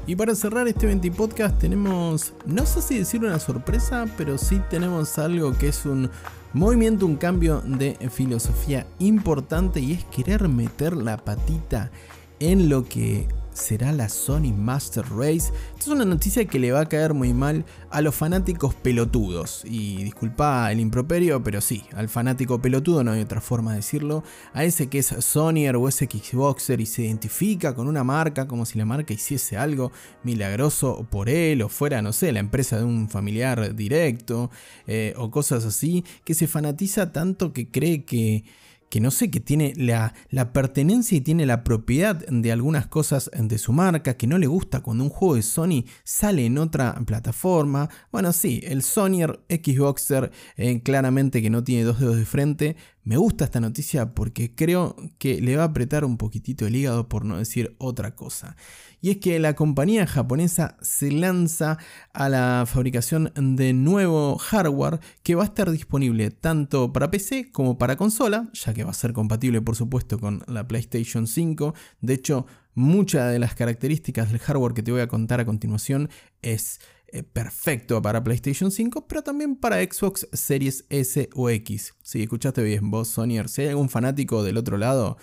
Y 0.08 0.14
para 0.14 0.36
cerrar 0.36 0.68
este 0.68 0.86
20 0.86 1.10
podcast 1.10 1.58
tenemos, 1.58 2.32
no 2.46 2.64
sé 2.64 2.80
si 2.80 2.98
decir 2.98 3.24
una 3.24 3.40
sorpresa, 3.40 4.06
pero 4.16 4.38
sí 4.38 4.60
tenemos 4.70 5.18
algo 5.18 5.58
que 5.58 5.66
es 5.66 5.84
un 5.84 6.10
movimiento, 6.52 7.06
un 7.06 7.16
cambio 7.16 7.60
de 7.60 7.96
filosofía 8.10 8.86
importante 9.00 9.80
y 9.80 9.94
es 9.94 10.04
querer 10.04 10.48
meter 10.48 10.96
la 10.96 11.16
patita 11.16 11.90
en 12.38 12.68
lo 12.68 12.84
que 12.84 13.26
será 13.56 13.90
la 13.92 14.08
Sony 14.08 14.52
Master 14.54 15.04
Race. 15.10 15.50
Esta 15.72 15.80
es 15.80 15.88
una 15.88 16.04
noticia 16.04 16.44
que 16.44 16.58
le 16.58 16.72
va 16.72 16.80
a 16.80 16.88
caer 16.88 17.14
muy 17.14 17.32
mal 17.32 17.64
a 17.90 18.02
los 18.02 18.14
fanáticos 18.14 18.74
pelotudos. 18.74 19.62
Y 19.64 20.04
disculpa 20.04 20.70
el 20.70 20.80
improperio, 20.80 21.42
pero 21.42 21.60
sí, 21.60 21.84
al 21.94 22.08
fanático 22.08 22.60
pelotudo 22.60 23.02
no 23.02 23.12
hay 23.12 23.22
otra 23.22 23.40
forma 23.40 23.72
de 23.72 23.78
decirlo. 23.78 24.22
A 24.52 24.64
ese 24.64 24.88
que 24.88 24.98
es 24.98 25.06
Sonyer 25.06 25.76
o 25.76 25.88
ese 25.88 26.06
Xboxer 26.06 26.80
y 26.80 26.86
se 26.86 27.02
identifica 27.02 27.74
con 27.74 27.88
una 27.88 28.04
marca 28.04 28.46
como 28.46 28.66
si 28.66 28.78
la 28.78 28.84
marca 28.84 29.14
hiciese 29.14 29.56
algo 29.56 29.90
milagroso 30.22 31.06
por 31.10 31.28
él 31.28 31.62
o 31.62 31.68
fuera, 31.68 32.02
no 32.02 32.12
sé, 32.12 32.32
la 32.32 32.40
empresa 32.40 32.78
de 32.78 32.84
un 32.84 33.08
familiar 33.08 33.74
directo 33.74 34.50
eh, 34.86 35.14
o 35.16 35.30
cosas 35.30 35.64
así, 35.64 36.04
que 36.24 36.34
se 36.34 36.46
fanatiza 36.46 37.12
tanto 37.12 37.52
que 37.52 37.70
cree 37.70 38.04
que 38.04 38.44
que 38.88 39.00
no 39.00 39.10
sé, 39.10 39.30
que 39.30 39.40
tiene 39.40 39.72
la, 39.76 40.14
pertenencia 40.52 41.18
y 41.18 41.20
tiene 41.20 41.46
la 41.46 41.64
propiedad 41.64 42.16
de 42.28 42.52
algunas 42.52 42.86
cosas 42.86 43.30
de 43.36 43.58
su 43.58 43.72
marca, 43.72 44.16
que 44.16 44.26
no 44.26 44.38
le 44.38 44.46
gusta 44.46 44.80
cuando 44.80 45.04
un 45.04 45.10
juego 45.10 45.34
de 45.34 45.42
Sony 45.42 45.84
sale 46.04 46.46
en 46.46 46.58
otra 46.58 46.94
plataforma. 47.06 47.88
Bueno, 48.12 48.32
sí, 48.32 48.60
el 48.64 48.82
Sonyer 48.82 49.40
Xboxer 49.48 50.30
eh, 50.56 50.82
claramente 50.82 51.42
que 51.42 51.50
no 51.50 51.64
tiene 51.64 51.84
dos 51.84 52.00
dedos 52.00 52.16
de 52.16 52.24
frente. 52.24 52.76
Me 53.02 53.16
gusta 53.16 53.44
esta 53.44 53.60
noticia 53.60 54.14
porque 54.14 54.54
creo 54.54 54.96
que 55.18 55.40
le 55.40 55.56
va 55.56 55.64
a 55.64 55.66
apretar 55.66 56.04
un 56.04 56.16
poquitito 56.16 56.66
el 56.66 56.76
hígado 56.76 57.08
por 57.08 57.24
no 57.24 57.38
decir 57.38 57.76
otra 57.78 58.14
cosa 58.14 58.56
y 59.06 59.10
es 59.10 59.16
que 59.18 59.38
la 59.38 59.54
compañía 59.54 60.04
japonesa 60.04 60.76
se 60.80 61.12
lanza 61.12 61.78
a 62.12 62.28
la 62.28 62.64
fabricación 62.66 63.32
de 63.36 63.72
nuevo 63.72 64.36
hardware 64.36 64.98
que 65.22 65.36
va 65.36 65.44
a 65.44 65.46
estar 65.46 65.70
disponible 65.70 66.32
tanto 66.32 66.92
para 66.92 67.08
PC 67.08 67.52
como 67.52 67.78
para 67.78 67.94
consola, 67.94 68.50
ya 68.52 68.74
que 68.74 68.82
va 68.82 68.90
a 68.90 68.94
ser 68.94 69.12
compatible 69.12 69.62
por 69.62 69.76
supuesto 69.76 70.18
con 70.18 70.42
la 70.48 70.66
PlayStation 70.66 71.28
5. 71.28 71.72
De 72.00 72.14
hecho, 72.14 72.46
muchas 72.74 73.30
de 73.30 73.38
las 73.38 73.54
características 73.54 74.28
del 74.28 74.40
hardware 74.40 74.74
que 74.74 74.82
te 74.82 74.90
voy 74.90 75.02
a 75.02 75.06
contar 75.06 75.38
a 75.38 75.46
continuación 75.46 76.10
es 76.42 76.80
eh, 77.06 77.22
perfecto 77.22 78.02
para 78.02 78.24
PlayStation 78.24 78.72
5, 78.72 79.06
pero 79.06 79.22
también 79.22 79.54
para 79.54 79.84
Xbox 79.84 80.26
Series 80.32 80.84
S 80.88 81.30
o 81.32 81.48
X. 81.48 81.94
Si 82.02 82.22
escuchaste 82.22 82.60
bien 82.64 82.90
vos, 82.90 83.06
Sonyer, 83.06 83.48
si 83.48 83.62
hay 83.62 83.68
algún 83.68 83.88
fanático 83.88 84.42
del 84.42 84.56
otro 84.56 84.78
lado, 84.78 85.16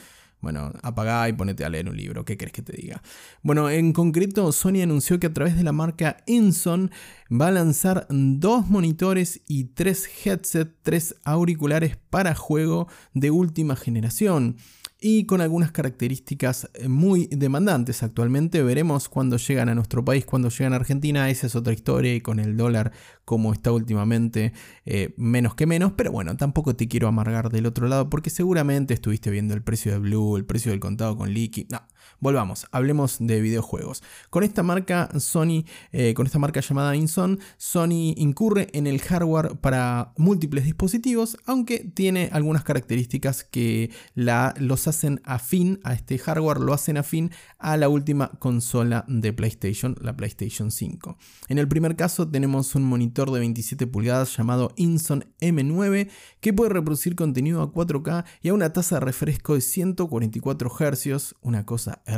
bueno, 0.43 0.73
apagá 0.81 1.29
y 1.29 1.33
ponete 1.33 1.63
a 1.63 1.69
leer 1.69 1.87
un 1.87 1.95
libro, 1.95 2.25
¿qué 2.25 2.35
crees 2.35 2.51
que 2.51 2.61
te 2.61 2.75
diga? 2.75 3.01
Bueno, 3.43 3.69
en 3.69 3.93
concreto, 3.93 4.51
Sony 4.51 4.81
anunció 4.83 5.17
que 5.17 5.27
a 5.27 5.33
través 5.33 5.55
de 5.55 5.63
la 5.63 5.71
marca 5.71 6.17
Inson 6.27 6.91
va 7.31 7.47
a 7.47 7.51
lanzar 7.51 8.05
dos 8.09 8.67
monitores 8.67 9.39
y 9.47 9.63
tres 9.63 10.05
headsets, 10.25 10.73
tres 10.81 11.15
auriculares 11.23 11.95
para 12.09 12.35
juego 12.35 12.89
de 13.13 13.31
última 13.31 13.77
generación 13.77 14.57
y 15.05 15.25
con 15.25 15.41
algunas 15.41 15.73
características 15.73 16.69
eh, 16.73 16.87
muy 16.87 17.27
demandantes 17.27 18.03
actualmente. 18.03 18.63
Veremos 18.63 19.09
cuando 19.09 19.35
llegan 19.35 19.67
a 19.67 19.75
nuestro 19.75 20.05
país, 20.05 20.25
cuando 20.25 20.47
llegan 20.47 20.71
a 20.71 20.77
Argentina, 20.77 21.29
esa 21.29 21.47
es 21.47 21.57
otra 21.57 21.73
historia 21.73 22.15
y 22.15 22.21
con 22.21 22.39
el 22.39 22.55
dólar 22.55 22.93
como 23.25 23.51
está 23.51 23.73
últimamente, 23.73 24.53
eh, 24.85 25.13
menos 25.17 25.55
que 25.55 25.65
menos, 25.65 25.91
pero 25.97 26.13
bueno, 26.13 26.37
tampoco 26.37 26.77
te 26.77 26.87
quiero 26.87 27.09
amargar 27.09 27.49
del 27.49 27.65
otro 27.65 27.89
lado 27.89 28.09
porque 28.09 28.29
seguramente 28.29 28.93
estuviste 28.93 29.29
viendo 29.29 29.53
el 29.53 29.61
precio 29.61 29.91
de 29.91 29.99
Blue, 29.99 30.37
el 30.37 30.45
precio 30.45 30.71
del 30.71 30.79
contado 30.79 31.17
con 31.17 31.33
Liqui. 31.33 31.67
No, 31.69 31.81
volvamos, 32.23 32.65
hablemos 32.71 33.17
de 33.19 33.41
videojuegos. 33.41 34.01
Con 34.29 34.43
esta 34.43 34.63
marca 34.63 35.09
Sony, 35.19 35.65
eh, 35.91 36.13
con 36.13 36.25
esta 36.25 36.39
marca 36.39 36.61
llamada 36.61 36.95
Inson, 36.95 37.39
Sony 37.57 38.13
incurre 38.15 38.69
en 38.71 38.87
el 38.87 39.01
hardware 39.01 39.57
para 39.57 40.13
múltiples 40.17 40.63
dispositivos, 40.63 41.37
aunque 41.45 41.79
tiene 41.79 42.29
algunas 42.31 42.63
características 42.63 43.43
que 43.43 43.91
la, 44.15 44.53
los 44.57 44.87
hacen 44.87 45.21
afín 45.25 45.81
a 45.83 45.93
este 45.93 46.17
hardware, 46.17 46.59
lo 46.59 46.73
hacen 46.73 46.97
afín 46.97 47.31
a 47.59 47.75
la 47.75 47.89
última 47.89 48.29
consola 48.39 49.03
de 49.09 49.33
PlayStation, 49.33 49.95
la 50.01 50.15
PlayStation 50.15 50.71
5. 50.71 51.17
En 51.49 51.57
el 51.57 51.67
primer 51.67 51.97
caso 51.97 52.27
tenemos 52.27 52.73
un 52.75 52.83
monitor 52.83 53.31
de 53.31 53.39
27 53.39 53.85
pulgadas 53.85 54.35
llamado 54.37 54.71
Inson 54.77 55.25
M9 55.41 56.09
que 56.39 56.53
puede 56.53 56.69
reproducir 56.69 57.17
contenido 57.17 57.61
a 57.61 57.73
4K 57.73 58.23
y 58.41 58.47
a 58.47 58.53
una 58.53 58.71
tasa 58.71 58.95
de 58.95 59.01
refresco 59.01 59.55
de 59.55 59.61
144 59.61 60.69
Hz, 60.69 61.35
una 61.41 61.65
cosa 61.65 62.01
hermosa, 62.05 62.12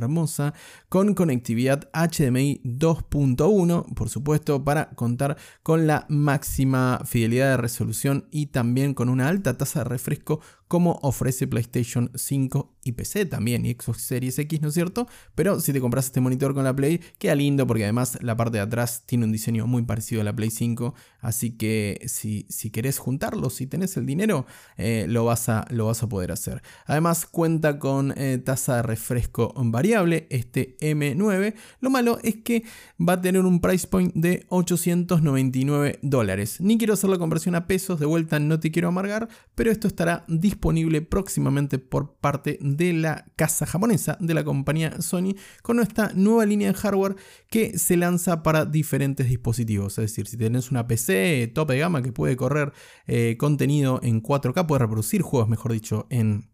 con 0.90 1.14
conectividad 1.14 1.90
HDMI 1.94 2.62
2.1, 2.64 3.94
por 3.94 4.10
supuesto, 4.10 4.64
para 4.64 4.90
contar 4.92 5.38
con 5.64 5.88
la 5.88 6.06
máxima 6.10 7.02
fidelidad 7.06 7.52
de 7.52 7.58
resolución 7.58 8.28
y 8.32 8.48
también 8.48 8.94
con 8.94 9.10
una 9.10 9.28
alta 9.28 9.58
tasa 9.58 9.80
de 9.80 9.90
refresco 9.90 10.42
como 10.68 11.00
ofrece 11.04 11.48
PlayStation 11.48 12.12
5 12.16 12.76
y 12.84 12.94
PC 12.94 13.26
también 13.26 13.66
y 13.66 13.74
Xbox 13.74 14.02
Series 14.02 14.38
X, 14.40 14.62
¿no 14.62 14.70
es 14.70 14.74
cierto? 14.74 15.08
Pero 15.36 15.60
si 15.60 15.74
te 15.74 15.82
compras 15.82 16.06
este 16.06 16.22
monitor 16.22 16.54
con 16.54 16.64
la 16.64 16.76
Play, 16.76 17.02
queda 17.20 17.36
lindo 17.36 17.68
porque 17.68 17.84
además 17.84 18.18
la 18.22 18.36
parte 18.36 18.58
de 18.58 18.64
atrás 18.64 19.04
tiene 19.06 19.26
un 19.26 19.32
diseño 19.32 19.68
muy 19.68 19.84
parecido 19.84 20.22
a 20.22 20.24
la 20.24 20.36
Play 20.36 20.50
5, 20.50 20.96
así 21.22 21.52
que 21.52 22.02
si, 22.08 22.48
si 22.50 22.72
querés 22.72 22.98
juntarlo, 22.98 23.50
si 23.50 23.68
tenés 23.68 23.96
el 23.98 24.06
dinero, 24.06 24.46
eh, 24.78 25.06
lo, 25.08 25.26
vas 25.26 25.50
a, 25.50 25.66
lo 25.70 25.86
vas 25.86 26.02
a 26.04 26.10
poder 26.10 26.32
hacer. 26.32 26.64
Además 26.86 27.26
cuenta 27.26 27.78
con 27.80 28.14
eh, 28.18 28.40
tasa 28.44 28.78
de 28.78 28.82
refresco 28.84 29.54
variable, 29.56 30.28
este 30.30 30.78
M9. 30.80 31.54
Lo 31.80 31.90
malo 31.90 32.20
es 32.24 32.38
que 32.38 32.64
va 33.00 33.14
a 33.14 33.22
tener 33.22 33.42
un 33.42 33.62
price 33.62 33.88
point 33.88 34.14
de 34.16 34.46
899 34.50 36.00
dólares. 36.02 36.60
Ni 36.60 36.78
quiero 36.78 36.94
hacer 36.94 37.10
la 37.10 37.18
conversión 37.18 37.56
a 37.56 37.68
pesos, 37.68 38.00
de 38.00 38.06
vuelta 38.06 38.40
no 38.40 38.60
te 38.60 38.72
quiero 38.72 38.88
amargar, 38.88 39.28
pero 39.54 39.72
esto 39.72 39.88
estará 39.88 40.26
disponible 40.28 40.55
disponible 40.56 41.02
próximamente 41.02 41.80
por 41.80 42.16
parte 42.16 42.58
de 42.62 42.94
la 42.94 43.26
casa 43.36 43.66
japonesa 43.66 44.18
de 44.20 44.34
la 44.34 44.44
compañía 44.44 45.02
Sony 45.02 45.36
con 45.62 45.80
esta 45.80 46.12
nueva 46.16 46.46
línea 46.46 46.72
de 46.72 46.78
hardware 46.78 47.16
que 47.50 47.78
se 47.78 47.98
lanza 47.98 48.42
para 48.42 48.66
diferentes 48.66 49.28
dispositivos. 49.28 49.98
Es 49.98 50.12
decir, 50.12 50.28
si 50.28 50.38
tenés 50.38 50.72
una 50.72 50.88
PC 50.88 51.52
tope 51.54 51.74
de 51.74 51.80
gama 51.80 52.02
que 52.02 52.14
puede 52.14 52.36
correr 52.36 52.72
eh, 53.08 53.36
contenido 53.38 54.00
en 54.02 54.24
4K, 54.24 54.66
puede 54.66 54.80
reproducir 54.80 55.22
juegos, 55.22 55.50
mejor 55.50 55.74
dicho, 55.74 56.08
en 56.10 56.50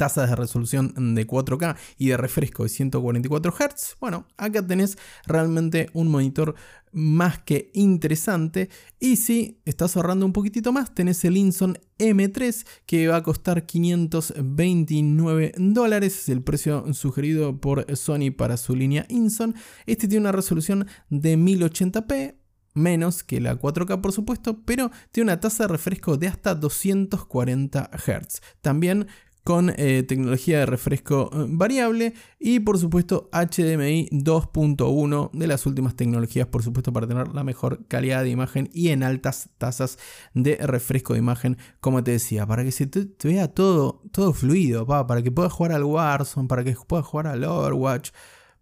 tasas 0.00 0.30
de 0.30 0.34
resolución 0.34 1.14
de 1.14 1.26
4K 1.26 1.76
y 1.98 2.08
de 2.08 2.16
refresco 2.16 2.62
de 2.62 2.70
144 2.70 3.52
Hz, 3.52 3.96
bueno, 4.00 4.26
acá 4.38 4.66
tenés 4.66 4.96
realmente 5.26 5.90
un 5.92 6.08
monitor 6.08 6.54
más 6.90 7.40
que 7.40 7.70
interesante. 7.74 8.70
Y 8.98 9.16
si 9.16 9.60
estás 9.66 9.98
ahorrando 9.98 10.24
un 10.24 10.32
poquitito 10.32 10.72
más, 10.72 10.94
tenés 10.94 11.22
el 11.26 11.36
Inson 11.36 11.78
M3 11.98 12.66
que 12.86 13.08
va 13.08 13.16
a 13.16 13.22
costar 13.22 13.66
529 13.66 15.52
dólares, 15.58 16.22
es 16.22 16.30
el 16.30 16.42
precio 16.42 16.94
sugerido 16.94 17.60
por 17.60 17.84
Sony 17.94 18.30
para 18.34 18.56
su 18.56 18.74
línea 18.74 19.04
Inson. 19.10 19.54
Este 19.84 20.08
tiene 20.08 20.22
una 20.22 20.32
resolución 20.32 20.86
de 21.10 21.36
1080p, 21.36 22.36
menos 22.72 23.22
que 23.22 23.38
la 23.42 23.60
4K 23.60 24.00
por 24.00 24.12
supuesto, 24.12 24.62
pero 24.64 24.90
tiene 25.12 25.30
una 25.30 25.40
tasa 25.40 25.64
de 25.64 25.68
refresco 25.68 26.16
de 26.16 26.28
hasta 26.28 26.54
240 26.54 27.90
Hz. 27.92 28.40
También 28.62 29.06
con 29.44 29.72
eh, 29.76 30.04
tecnología 30.06 30.60
de 30.60 30.66
refresco 30.66 31.30
eh, 31.32 31.46
variable 31.48 32.14
y 32.38 32.60
por 32.60 32.78
supuesto 32.78 33.28
HDMI 33.32 34.08
2.1 34.10 35.30
de 35.32 35.46
las 35.46 35.66
últimas 35.66 35.96
tecnologías 35.96 36.46
por 36.46 36.62
supuesto 36.62 36.92
para 36.92 37.06
tener 37.06 37.28
la 37.28 37.44
mejor 37.44 37.86
calidad 37.86 38.22
de 38.22 38.30
imagen 38.30 38.68
y 38.72 38.88
en 38.88 39.02
altas 39.02 39.50
tasas 39.58 39.98
de 40.34 40.56
refresco 40.56 41.14
de 41.14 41.20
imagen 41.20 41.56
como 41.80 42.04
te 42.04 42.12
decía 42.12 42.46
para 42.46 42.64
que 42.64 42.72
se 42.72 42.86
te, 42.86 43.08
vea 43.24 43.48
todo, 43.48 44.02
todo 44.12 44.32
fluido 44.32 44.86
para 44.86 45.22
que 45.22 45.30
puedas 45.30 45.52
jugar 45.52 45.72
al 45.72 45.84
Warzone 45.84 46.48
para 46.48 46.64
que 46.64 46.76
puedas 46.86 47.06
jugar 47.06 47.26
al 47.28 47.44
Overwatch. 47.44 48.10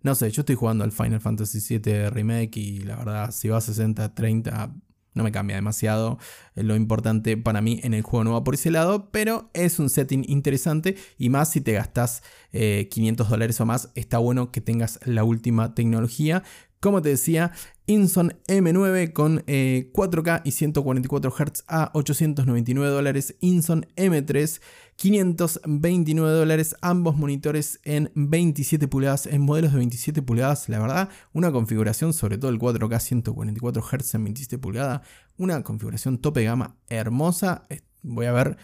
No 0.02 0.14
sé, 0.14 0.30
yo 0.30 0.42
estoy 0.42 0.54
jugando 0.54 0.85
al 0.85 0.92
Final 0.92 1.20
Fantasy 1.20 1.78
VII 1.78 2.11
Remake 2.11 2.56
y 2.56 2.80
la 2.80 2.97
verdad, 2.97 3.30
si 3.32 3.49
va 3.49 3.58
a 3.58 3.61
60, 3.61 4.14
30, 4.14 4.73
no 5.19 5.25
me 5.25 5.33
cambia 5.33 5.57
demasiado 5.57 6.19
eh, 6.55 6.63
lo 6.63 6.77
importante 6.77 7.37
para 7.37 7.61
mí 7.61 7.81
en 7.83 7.93
el 7.93 8.03
juego 8.03 8.33
va 8.33 8.45
por 8.45 8.55
ese 8.55 8.71
lado, 8.71 9.11
pero 9.11 9.51
es 9.53 9.79
un 9.79 9.91
setting 9.91 10.25
interesante 10.29 10.97
y 11.19 11.29
más 11.29 11.51
si 11.51 11.61
te 11.61 11.73
gastas 11.73 12.23
500 12.53 13.27
eh, 13.27 13.31
dólares 13.31 13.61
o 13.61 13.67
más, 13.67 13.91
está 13.95 14.19
bueno 14.19 14.51
que 14.51 14.63
tengas 14.63 14.99
la 15.05 15.25
última 15.25 15.75
tecnología. 15.75 16.43
Como 16.81 17.03
te 17.03 17.09
decía, 17.09 17.51
Inson 17.87 18.39
M9 18.47 19.13
con 19.13 19.41
4K 19.41 20.39
eh, 20.39 20.43
y 20.45 20.53
144 20.53 21.31
Hz 21.33 21.65
a 21.67 21.91
899 21.95 22.93
dólares. 22.93 23.35
Inson 23.41 23.87
M3 23.97 24.61
529 24.99 26.33
dólares. 26.33 26.75
Ambos 26.83 27.17
monitores 27.17 27.78
en 27.85 28.11
27 28.17 28.88
pulgadas, 28.88 29.26
en 29.26 29.43
modelos 29.43 29.71
de 29.71 29.78
27 29.78 30.23
pulgadas. 30.23 30.69
La 30.69 30.81
verdad, 30.81 31.09
una 31.33 31.52
configuración, 31.52 32.12
sobre 32.12 32.37
todo 32.37 32.50
el 32.50 32.59
4K 32.59 32.99
144 32.99 33.81
Hz 33.81 34.14
en 34.14 34.25
27 34.25 34.59
pulgadas. 34.59 35.02
Una 35.37 35.62
configuración 35.62 36.19
tope 36.19 36.43
gama 36.43 36.75
hermosa. 36.88 37.69
Voy 38.02 38.26
a 38.26 38.33
ver 38.33 38.57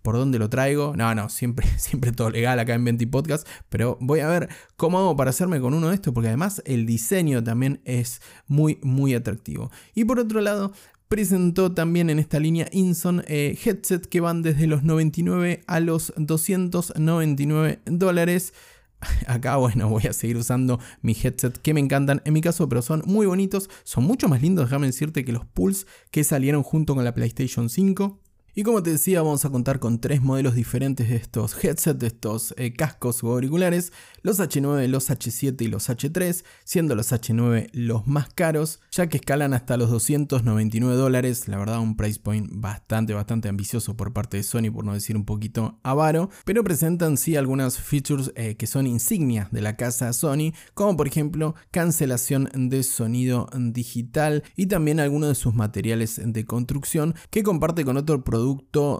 por 0.00 0.16
dónde 0.16 0.38
lo 0.38 0.48
traigo. 0.48 0.94
No, 0.96 1.14
no, 1.14 1.28
siempre, 1.28 1.66
siempre 1.78 2.12
todo 2.12 2.30
legal 2.30 2.58
acá 2.58 2.72
en 2.72 2.84
20 2.84 3.06
Podcast, 3.08 3.46
pero 3.68 3.98
voy 4.00 4.20
a 4.20 4.28
ver 4.28 4.48
cómo 4.76 4.98
hago 4.98 5.16
para 5.16 5.28
hacerme 5.28 5.60
con 5.60 5.74
uno 5.74 5.90
de 5.90 5.96
estos, 5.96 6.14
porque 6.14 6.28
además 6.28 6.62
el 6.64 6.86
diseño 6.86 7.44
también 7.44 7.82
es 7.84 8.22
muy, 8.46 8.78
muy 8.82 9.12
atractivo. 9.12 9.70
Y 9.94 10.04
por 10.06 10.18
otro 10.18 10.40
lado, 10.40 10.72
presentó 11.08 11.72
también 11.72 12.10
en 12.10 12.18
esta 12.18 12.38
línea 12.38 12.68
Inson 12.70 13.24
eh, 13.26 13.58
headset 13.64 14.06
que 14.06 14.20
van 14.20 14.42
desde 14.42 14.66
los 14.66 14.82
99 14.82 15.64
a 15.66 15.80
los 15.80 16.12
299 16.16 17.80
dólares. 17.86 18.52
Acá, 19.26 19.56
bueno, 19.56 19.88
voy 19.88 20.04
a 20.08 20.12
seguir 20.12 20.36
usando 20.36 20.78
mis 21.02 21.24
headset 21.24 21.56
que 21.58 21.74
me 21.74 21.80
encantan 21.80 22.22
en 22.24 22.34
mi 22.34 22.40
caso, 22.40 22.68
pero 22.68 22.82
son 22.82 23.02
muy 23.06 23.26
bonitos, 23.26 23.70
son 23.84 24.04
mucho 24.04 24.28
más 24.28 24.42
lindos, 24.42 24.66
déjame 24.66 24.86
decirte, 24.86 25.24
que 25.24 25.32
los 25.32 25.46
Pulse 25.46 25.86
que 26.10 26.24
salieron 26.24 26.62
junto 26.62 26.94
con 26.94 27.04
la 27.04 27.14
PlayStation 27.14 27.68
5. 27.68 28.20
Y 28.58 28.64
como 28.64 28.82
te 28.82 28.90
decía, 28.90 29.22
vamos 29.22 29.44
a 29.44 29.50
contar 29.50 29.78
con 29.78 30.00
tres 30.00 30.20
modelos 30.20 30.56
diferentes 30.56 31.08
de 31.08 31.14
estos 31.14 31.54
headsets, 31.62 32.00
de 32.00 32.08
estos 32.08 32.54
eh, 32.56 32.72
cascos 32.72 33.22
o 33.22 33.30
auriculares, 33.30 33.92
los 34.22 34.40
H9, 34.40 34.88
los 34.88 35.10
H7 35.10 35.62
y 35.62 35.68
los 35.68 35.88
H3, 35.88 36.42
siendo 36.64 36.96
los 36.96 37.12
H9 37.12 37.68
los 37.72 38.08
más 38.08 38.30
caros, 38.34 38.80
ya 38.90 39.06
que 39.08 39.18
escalan 39.18 39.54
hasta 39.54 39.76
los 39.76 39.90
299 39.90 40.96
dólares, 40.96 41.46
la 41.46 41.56
verdad 41.56 41.78
un 41.78 41.96
price 41.96 42.18
point 42.18 42.50
bastante, 42.52 43.14
bastante 43.14 43.48
ambicioso 43.48 43.96
por 43.96 44.12
parte 44.12 44.38
de 44.38 44.42
Sony, 44.42 44.72
por 44.72 44.84
no 44.84 44.92
decir 44.92 45.16
un 45.16 45.24
poquito 45.24 45.78
avaro, 45.84 46.28
pero 46.44 46.64
presentan 46.64 47.16
sí 47.16 47.36
algunas 47.36 47.78
features 47.78 48.32
eh, 48.34 48.56
que 48.56 48.66
son 48.66 48.88
insignias 48.88 49.52
de 49.52 49.62
la 49.62 49.76
casa 49.76 50.12
Sony, 50.12 50.52
como 50.74 50.96
por 50.96 51.06
ejemplo 51.06 51.54
cancelación 51.70 52.50
de 52.52 52.82
sonido 52.82 53.48
digital 53.56 54.42
y 54.56 54.66
también 54.66 54.98
algunos 54.98 55.28
de 55.28 55.34
sus 55.36 55.54
materiales 55.54 56.20
de 56.24 56.44
construcción 56.44 57.14
que 57.30 57.44
comparte 57.44 57.84
con 57.84 57.96
otro 57.96 58.24
producto 58.24 58.47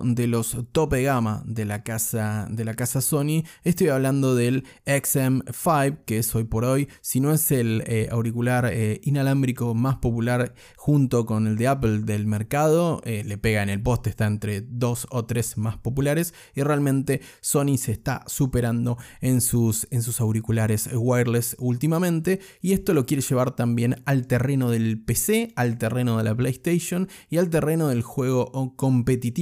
de 0.02 0.26
los 0.26 0.56
tope 0.72 1.02
gama 1.02 1.42
de 1.46 1.64
la 1.64 1.82
casa, 1.82 2.48
de 2.50 2.64
la 2.64 2.74
casa 2.74 3.00
Sony. 3.00 3.44
Estoy 3.64 3.88
hablando 3.88 4.34
del 4.34 4.64
XM5, 4.86 6.04
que 6.04 6.18
es 6.18 6.34
hoy 6.34 6.44
por 6.44 6.64
hoy, 6.64 6.88
si 7.00 7.20
no 7.20 7.32
es 7.32 7.50
el 7.50 7.82
eh, 7.86 8.08
auricular 8.10 8.68
eh, 8.70 9.00
inalámbrico 9.04 9.74
más 9.74 9.96
popular 9.96 10.54
junto 10.76 11.24
con 11.24 11.46
el 11.46 11.56
de 11.56 11.68
Apple 11.68 12.00
del 12.00 12.26
mercado, 12.26 13.00
eh, 13.04 13.22
le 13.24 13.38
pega 13.38 13.62
en 13.62 13.70
el 13.70 13.80
poste, 13.80 14.10
está 14.10 14.26
entre 14.26 14.60
dos 14.60 15.06
o 15.10 15.24
tres 15.24 15.56
más 15.56 15.78
populares 15.78 16.34
y 16.54 16.62
realmente 16.62 17.20
Sony 17.40 17.78
se 17.78 17.92
está 17.92 18.24
superando 18.26 18.98
en 19.20 19.40
sus, 19.40 19.86
en 19.90 20.02
sus 20.02 20.20
auriculares 20.20 20.90
wireless 20.92 21.56
últimamente 21.58 22.40
y 22.60 22.72
esto 22.72 22.92
lo 22.92 23.06
quiere 23.06 23.22
llevar 23.22 23.54
también 23.54 24.02
al 24.04 24.26
terreno 24.26 24.70
del 24.70 25.00
PC, 25.00 25.52
al 25.56 25.78
terreno 25.78 26.18
de 26.18 26.24
la 26.24 26.34
PlayStation 26.34 27.08
y 27.30 27.38
al 27.38 27.48
terreno 27.48 27.88
del 27.88 28.02
juego 28.02 28.74
competitivo 28.76 29.37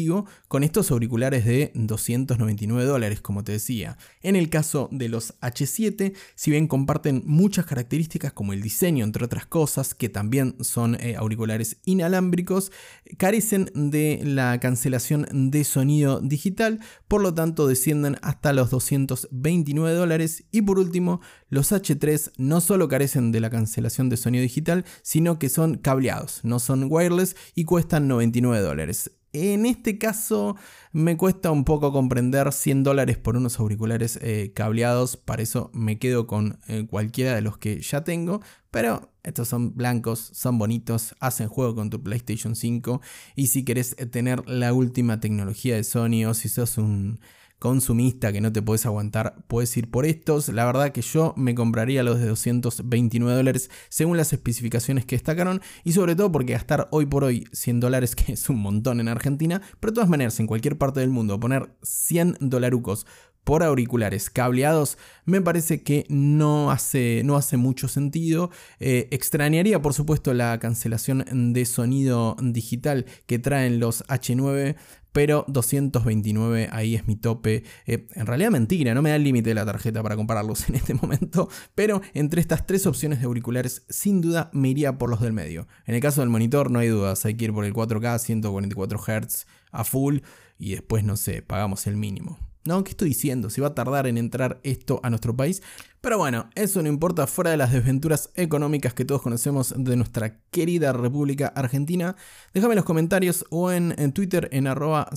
con 0.49 0.63
estos 0.63 0.91
auriculares 0.91 1.45
de 1.45 1.73
299 1.75 2.85
dólares, 2.85 3.21
como 3.21 3.45
te 3.45 3.53
decía. 3.53 3.97
En 4.21 4.37
el 4.37 4.51
caso 4.51 4.89
de 4.93 5.09
los 5.09 5.39
H7, 5.41 6.15
si 6.35 6.51
bien 6.51 6.67
comparten 6.67 7.23
muchas 7.25 7.65
características 7.67 8.33
como 8.33 8.53
el 8.53 8.63
diseño, 8.63 9.05
entre 9.05 9.25
otras 9.25 9.47
cosas, 9.47 9.95
que 9.95 10.09
también 10.09 10.57
son 10.61 10.97
eh, 10.97 11.17
auriculares 11.17 11.79
inalámbricos, 11.85 12.73
carecen 13.17 13.71
de 13.75 14.21
la 14.23 14.61
cancelación 14.61 15.51
de 15.51 15.65
sonido 15.65 16.21
digital, 16.21 16.81
por 17.09 17.23
lo 17.23 17.33
tanto 17.33 17.67
descienden 17.67 18.17
hasta 18.23 18.53
los 18.53 18.71
229 18.71 19.97
dólares. 19.97 20.45
Y 20.51 20.63
por 20.63 20.79
último, 20.79 21.21
los 21.49 21.73
H3 21.73 22.33
no 22.37 22.61
solo 22.61 22.89
carecen 22.89 23.33
de 23.33 23.41
la 23.41 23.51
cancelación 23.51 24.09
de 24.09 24.17
sonido 24.17 24.43
digital, 24.43 24.85
sino 25.03 25.39
que 25.39 25.49
son 25.49 25.79
cableados, 25.79 26.41
no 26.43 26.59
son 26.59 26.87
wireless 26.91 27.37
y 27.55 27.65
cuestan 27.65 28.09
99 28.09 28.63
dólares. 28.63 29.13
En 29.38 29.66
este 29.66 29.99
caso 29.99 30.57
me 30.92 31.18
cuesta 31.18 31.51
un 31.51 31.64
poco 31.64 31.92
comprender 31.92 32.55
100 32.55 32.83
dólares 32.83 33.18
por 33.18 33.37
unos 33.37 33.61
auriculares 33.61 34.18
eh, 34.22 34.53
cableados, 34.55 35.18
para 35.18 35.42
eso 35.42 35.70
me 35.75 35.99
quedo 35.99 36.27
con 36.27 36.59
eh, 36.68 36.87
cualquiera 36.88 37.35
de 37.35 37.42
los 37.42 37.59
que 37.59 37.83
ya 37.83 38.03
tengo, 38.03 38.40
pero 38.70 39.12
estos 39.25 39.49
son 39.49 39.77
blancos, 39.77 40.31
son 40.33 40.57
bonitos, 40.57 41.14
hacen 41.20 41.49
juego 41.49 41.75
con 41.75 41.90
tu 41.90 42.03
PlayStation 42.03 42.57
5 42.57 43.03
y 43.35 43.49
si 43.49 43.62
querés 43.62 43.94
tener 44.11 44.49
la 44.49 44.72
última 44.72 45.20
tecnología 45.20 45.77
de 45.77 45.85
Sony 45.85 46.25
o 46.27 46.33
si 46.33 46.49
sos 46.49 46.79
un 46.79 47.20
consumista 47.59 48.33
que 48.33 48.40
no 48.40 48.53
te 48.53 48.62
puedes 48.62 48.87
aguantar, 48.87 49.45
puedes 49.47 49.77
ir 49.77 49.90
por 49.90 50.07
estos. 50.07 50.49
La 50.49 50.64
verdad 50.64 50.92
que 50.92 51.03
yo 51.03 51.35
me 51.37 51.55
compraría 51.55 52.03
los 52.03 52.19
de 52.19 52.27
229 52.27 53.37
dólares 53.37 53.71
según 53.88 54.16
las 54.16 54.33
especificaciones 54.33 55.07
que 55.07 55.16
destacaron 55.16 55.61
y 55.85 55.92
sobre 55.92 56.16
todo 56.16 56.31
porque 56.31 56.53
gastar 56.53 56.88
hoy 56.90 57.07
por 57.07 57.25
hoy 57.25 57.49
100 57.53 57.81
dólares, 57.81 58.14
que 58.16 58.33
es 58.33 58.49
un 58.49 58.59
montón 58.59 59.01
en 59.01 59.09
Argentina, 59.09 59.62
pero 59.81 59.92
de 59.92 59.95
todas 59.97 60.11
maneras 60.11 60.38
en 60.40 60.47
cualquier 60.47 60.79
parte 60.79 61.01
del 61.01 61.11
mundo 61.11 61.40
poner 61.40 61.71
100 61.83 62.38
dolarucos 62.40 63.07
por 63.47 63.63
auriculares 63.63 64.29
cableados 64.29 64.99
me 65.25 65.41
parece 65.41 65.85
que 65.85 66.05
no 66.09 66.73
hace, 66.73 67.23
no 67.25 67.37
hace 67.37 67.57
mucho 67.57 67.87
sentido. 67.87 68.51
Eh, 68.81 69.07
extrañaría 69.13 69.81
por 69.81 69.95
supuesto 69.95 70.35
la 70.35 70.59
cancelación 70.59 71.53
de 71.53 71.65
sonido 71.65 72.37
digital 72.43 73.07
que 73.27 73.39
traen 73.39 73.79
los 73.79 74.05
H9, 74.09 74.75
pero 75.13 75.45
229 75.47 76.71
ahí 76.73 76.97
es 76.97 77.07
mi 77.07 77.15
tope. 77.15 77.63
Eh, 77.87 78.09
en 78.17 78.27
realidad 78.27 78.51
mentira, 78.51 78.95
no 78.95 79.03
me 79.03 79.11
da 79.11 79.17
el 79.17 79.23
límite 79.23 79.51
de 79.51 79.55
la 79.55 79.65
tarjeta 79.65 80.03
para 80.03 80.17
compararlos 80.17 80.69
en 80.69 80.75
este 80.75 80.95
momento, 80.95 81.49
pero 81.77 82.03
entre 82.15 82.41
estas 82.41 82.67
tres 82.67 82.85
opciones 82.85 83.21
de 83.21 83.27
auriculares 83.27 83.85
sin 83.89 84.23
duda 84.23 84.51
me 84.53 84.71
iría 84.71 84.99
por 84.99 85.09
los 85.09 85.21
del 85.21 85.33
medio. 85.33 85.69
En 85.85 85.95
el 85.95 86.01
caso 86.01 86.21
del 86.21 86.31
monitor 86.31 86.73
no 86.73 86.81
hay 86.81 86.89
dudas, 86.89 87.25
hay 87.25 87.37
que 87.37 87.45
ir 87.45 87.53
por 87.53 87.65
el 87.65 87.73
4K 87.73 88.19
144 88.19 88.99
Hz 88.99 89.47
a 89.71 89.85
full 89.85 90.19
y 90.59 90.73
después 90.73 91.05
no 91.05 91.17
sé, 91.17 91.43
pagamos 91.43 91.87
el 91.87 91.97
mínimo. 91.97 92.41
No, 92.67 92.83
¿qué 92.85 92.91
estoy 92.91 93.09
diciendo? 93.09 93.51
Si 93.51 93.61
va 93.61 93.69
a 93.69 93.75
tardar 93.75 94.07
en 94.07 94.19
entrar 94.19 94.61
esto 94.63 95.01
a 95.03 95.11
nuestro 95.11 95.37
país. 95.37 95.63
Pero 96.01 96.19
bueno, 96.19 96.51
eso 96.55 96.83
no 96.83 96.89
importa 96.89 97.27
fuera 97.27 97.51
de 97.51 97.57
las 97.57 97.73
desventuras 97.73 98.31
económicas 98.35 98.95
que 98.95 99.05
todos 99.05 99.23
conocemos 99.23 99.75
de 99.77 99.97
nuestra 99.97 100.39
querida 100.51 100.93
República 100.93 101.49
Argentina. 101.49 102.17
Déjame 102.55 102.75
en 102.75 102.77
los 102.77 102.85
comentarios 102.85 103.45
o 103.51 103.73
en, 103.73 104.13
Twitter 104.13 104.49
en 104.53 104.67
arroba 104.67 105.09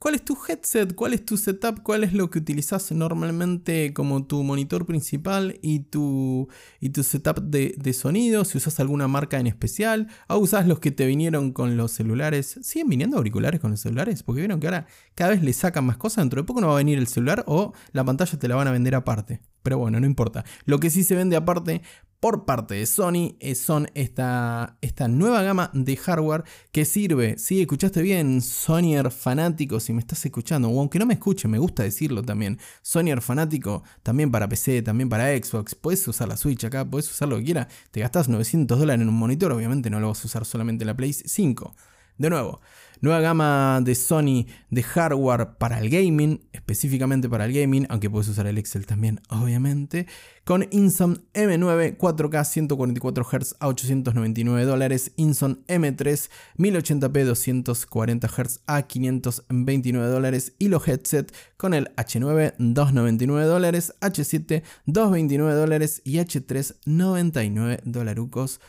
cuál 0.00 0.14
es 0.14 0.24
tu 0.24 0.36
headset, 0.48 0.94
cuál 0.94 1.12
es 1.12 1.24
tu 1.24 1.36
setup, 1.36 1.82
cuál 1.82 2.02
es 2.04 2.14
lo 2.14 2.30
que 2.30 2.38
utilizas 2.38 2.90
normalmente 2.90 3.92
como 3.92 4.24
tu 4.24 4.42
monitor 4.42 4.86
principal 4.86 5.58
y 5.60 5.80
tu, 5.80 6.48
y 6.80 6.88
tu 6.88 7.04
setup 7.04 7.38
de, 7.40 7.92
sonido, 7.92 8.46
si 8.46 8.56
usas 8.56 8.80
alguna 8.80 9.08
marca 9.08 9.38
en 9.38 9.46
especial, 9.46 10.08
o 10.26 10.38
usas 10.38 10.66
los 10.66 10.80
que 10.80 10.90
te 10.90 11.06
vinieron 11.06 11.52
con 11.52 11.76
los 11.76 11.92
celulares. 11.92 12.58
¿Siguen 12.62 12.88
viniendo 12.88 13.18
auriculares 13.18 13.60
con 13.60 13.72
los 13.72 13.80
celulares? 13.80 14.22
Porque 14.22 14.40
vieron 14.40 14.58
que 14.58 14.68
ahora 14.68 14.86
cada 15.14 15.30
vez 15.32 15.42
le 15.42 15.52
sacan 15.52 15.84
más 15.84 15.98
cosas, 15.98 16.22
dentro 16.22 16.40
de 16.40 16.46
poco 16.46 16.62
no 16.62 16.68
va 16.68 16.74
a 16.74 16.78
venir 16.78 16.98
el 16.98 17.06
celular 17.06 17.44
o 17.46 17.74
la 17.92 18.02
pantalla 18.02 18.38
te 18.38 18.48
la 18.48 18.56
van 18.56 18.68
a 18.68 18.72
vender 18.72 18.94
aparte. 18.94 19.42
Pero 19.62 19.76
bueno, 19.76 20.00
no 20.00 20.06
importa. 20.06 20.46
Lo 20.64 20.80
que 20.80 20.88
sí 20.88 21.04
se 21.04 21.14
vende 21.14 21.36
aparte 21.36 21.82
por 22.20 22.44
parte 22.44 22.74
de 22.74 22.86
Sony 22.86 23.36
eh, 23.40 23.54
son 23.54 23.90
esta, 23.94 24.76
esta 24.82 25.08
nueva 25.08 25.42
gama 25.42 25.70
de 25.72 25.96
hardware 25.96 26.44
que 26.70 26.84
sirve, 26.84 27.38
si 27.38 27.62
escuchaste 27.62 28.02
bien, 28.02 28.42
Sonyer 28.42 29.10
fanático, 29.10 29.80
si 29.80 29.94
me 29.94 30.00
estás 30.00 30.24
escuchando, 30.26 30.68
o 30.68 30.78
aunque 30.78 30.98
no 30.98 31.06
me 31.06 31.14
escuche, 31.14 31.48
me 31.48 31.58
gusta 31.58 31.82
decirlo 31.82 32.22
también, 32.22 32.58
Sonyer 32.82 33.22
fanático, 33.22 33.82
también 34.02 34.30
para 34.30 34.48
PC, 34.48 34.82
también 34.82 35.08
para 35.08 35.34
Xbox, 35.36 35.74
puedes 35.74 36.06
usar 36.06 36.28
la 36.28 36.36
Switch 36.36 36.62
acá, 36.64 36.88
puedes 36.88 37.10
usar 37.10 37.28
lo 37.28 37.38
que 37.38 37.44
quieras, 37.44 37.68
te 37.90 38.00
gastas 38.00 38.28
900 38.28 38.78
dólares 38.78 39.02
en 39.02 39.08
un 39.08 39.18
monitor, 39.18 39.50
obviamente 39.52 39.88
no 39.88 39.98
lo 39.98 40.08
vas 40.08 40.22
a 40.22 40.26
usar 40.26 40.44
solamente 40.44 40.84
en 40.84 40.88
la 40.88 40.94
Play 40.94 41.14
5. 41.14 41.74
De 42.18 42.28
nuevo, 42.28 42.60
nueva 43.00 43.20
gama 43.20 43.80
de 43.82 43.94
Sony 43.94 44.46
de 44.70 44.82
hardware 44.82 45.56
para 45.58 45.78
el 45.78 45.90
gaming, 45.90 46.40
específicamente 46.52 47.28
para 47.28 47.44
el 47.44 47.52
gaming, 47.52 47.86
aunque 47.88 48.10
puedes 48.10 48.28
usar 48.28 48.46
el 48.46 48.58
Excel 48.58 48.86
también, 48.86 49.20
obviamente, 49.28 50.06
con 50.44 50.66
Inson 50.70 51.24
M9 51.34 51.96
4K 51.96 52.44
144 52.44 53.24
Hz 53.24 53.56
a 53.60 53.68
899 53.68 54.64
dólares, 54.64 55.12
Inson 55.16 55.64
M3 55.66 56.30
1080p 56.58 57.24
240 57.24 58.28
Hz 58.28 58.60
a 58.66 58.82
529 58.82 60.08
dólares 60.08 60.54
y 60.58 60.68
los 60.68 60.86
headset 60.86 61.34
con 61.56 61.74
el 61.74 61.94
H9 61.96 62.54
299 62.58 63.46
dólares, 63.46 63.94
H7 64.00 64.62
229 64.86 65.54
dólares 65.54 66.02
y 66.04 66.18
H3 66.18 66.76
99 66.86 67.80
dolarucos 67.84 68.60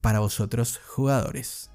para 0.00 0.20
vosotros 0.20 0.80
jugadores. 0.94 1.70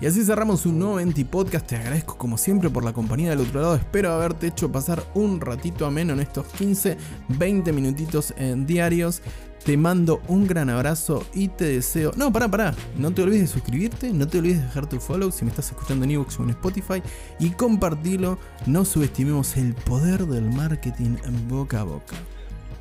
Y 0.00 0.06
así 0.06 0.24
cerramos 0.24 0.64
un 0.64 0.78
nuevo 0.78 1.00
Enti 1.00 1.24
Podcast. 1.24 1.66
Te 1.66 1.76
agradezco 1.76 2.16
como 2.16 2.38
siempre 2.38 2.70
por 2.70 2.84
la 2.84 2.92
compañía 2.92 3.30
del 3.30 3.40
otro 3.40 3.60
lado. 3.60 3.74
Espero 3.74 4.12
haberte 4.12 4.46
hecho 4.46 4.70
pasar 4.70 5.02
un 5.14 5.40
ratito 5.40 5.86
ameno 5.86 6.12
en 6.12 6.20
estos 6.20 6.46
15, 6.46 6.96
20 7.30 7.72
minutitos 7.72 8.32
en 8.36 8.64
diarios. 8.64 9.22
Te 9.64 9.76
mando 9.76 10.22
un 10.28 10.46
gran 10.46 10.70
abrazo 10.70 11.26
y 11.34 11.48
te 11.48 11.64
deseo. 11.64 12.12
No, 12.16 12.32
pará, 12.32 12.48
pará. 12.48 12.74
No 12.96 13.10
te 13.10 13.22
olvides 13.22 13.40
de 13.40 13.46
suscribirte, 13.48 14.12
no 14.12 14.28
te 14.28 14.38
olvides 14.38 14.58
de 14.58 14.66
dejar 14.66 14.88
tu 14.88 15.00
follow 15.00 15.32
si 15.32 15.44
me 15.44 15.50
estás 15.50 15.66
escuchando 15.66 16.04
en 16.04 16.12
Evox 16.12 16.38
o 16.38 16.44
en 16.44 16.50
Spotify 16.50 17.02
y 17.40 17.50
compartilo. 17.50 18.38
No 18.66 18.84
subestimemos 18.84 19.56
el 19.56 19.74
poder 19.74 20.26
del 20.26 20.48
marketing 20.48 21.16
boca 21.48 21.80
a 21.80 21.84
boca. 21.84 22.14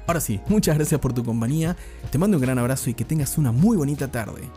Ahora 0.05 0.21
sí, 0.21 0.39
muchas 0.49 0.75
gracias 0.75 1.01
por 1.01 1.13
tu 1.13 1.23
compañía. 1.23 1.75
Te 2.11 2.19
mando 2.19 2.37
un 2.37 2.43
gran 2.43 2.59
abrazo 2.59 2.91
y 2.91 2.93
que 2.93 3.05
tengas 3.05 3.39
una 3.39 3.51
muy 3.51 3.75
bonita 3.75 4.07
tarde. 4.07 4.47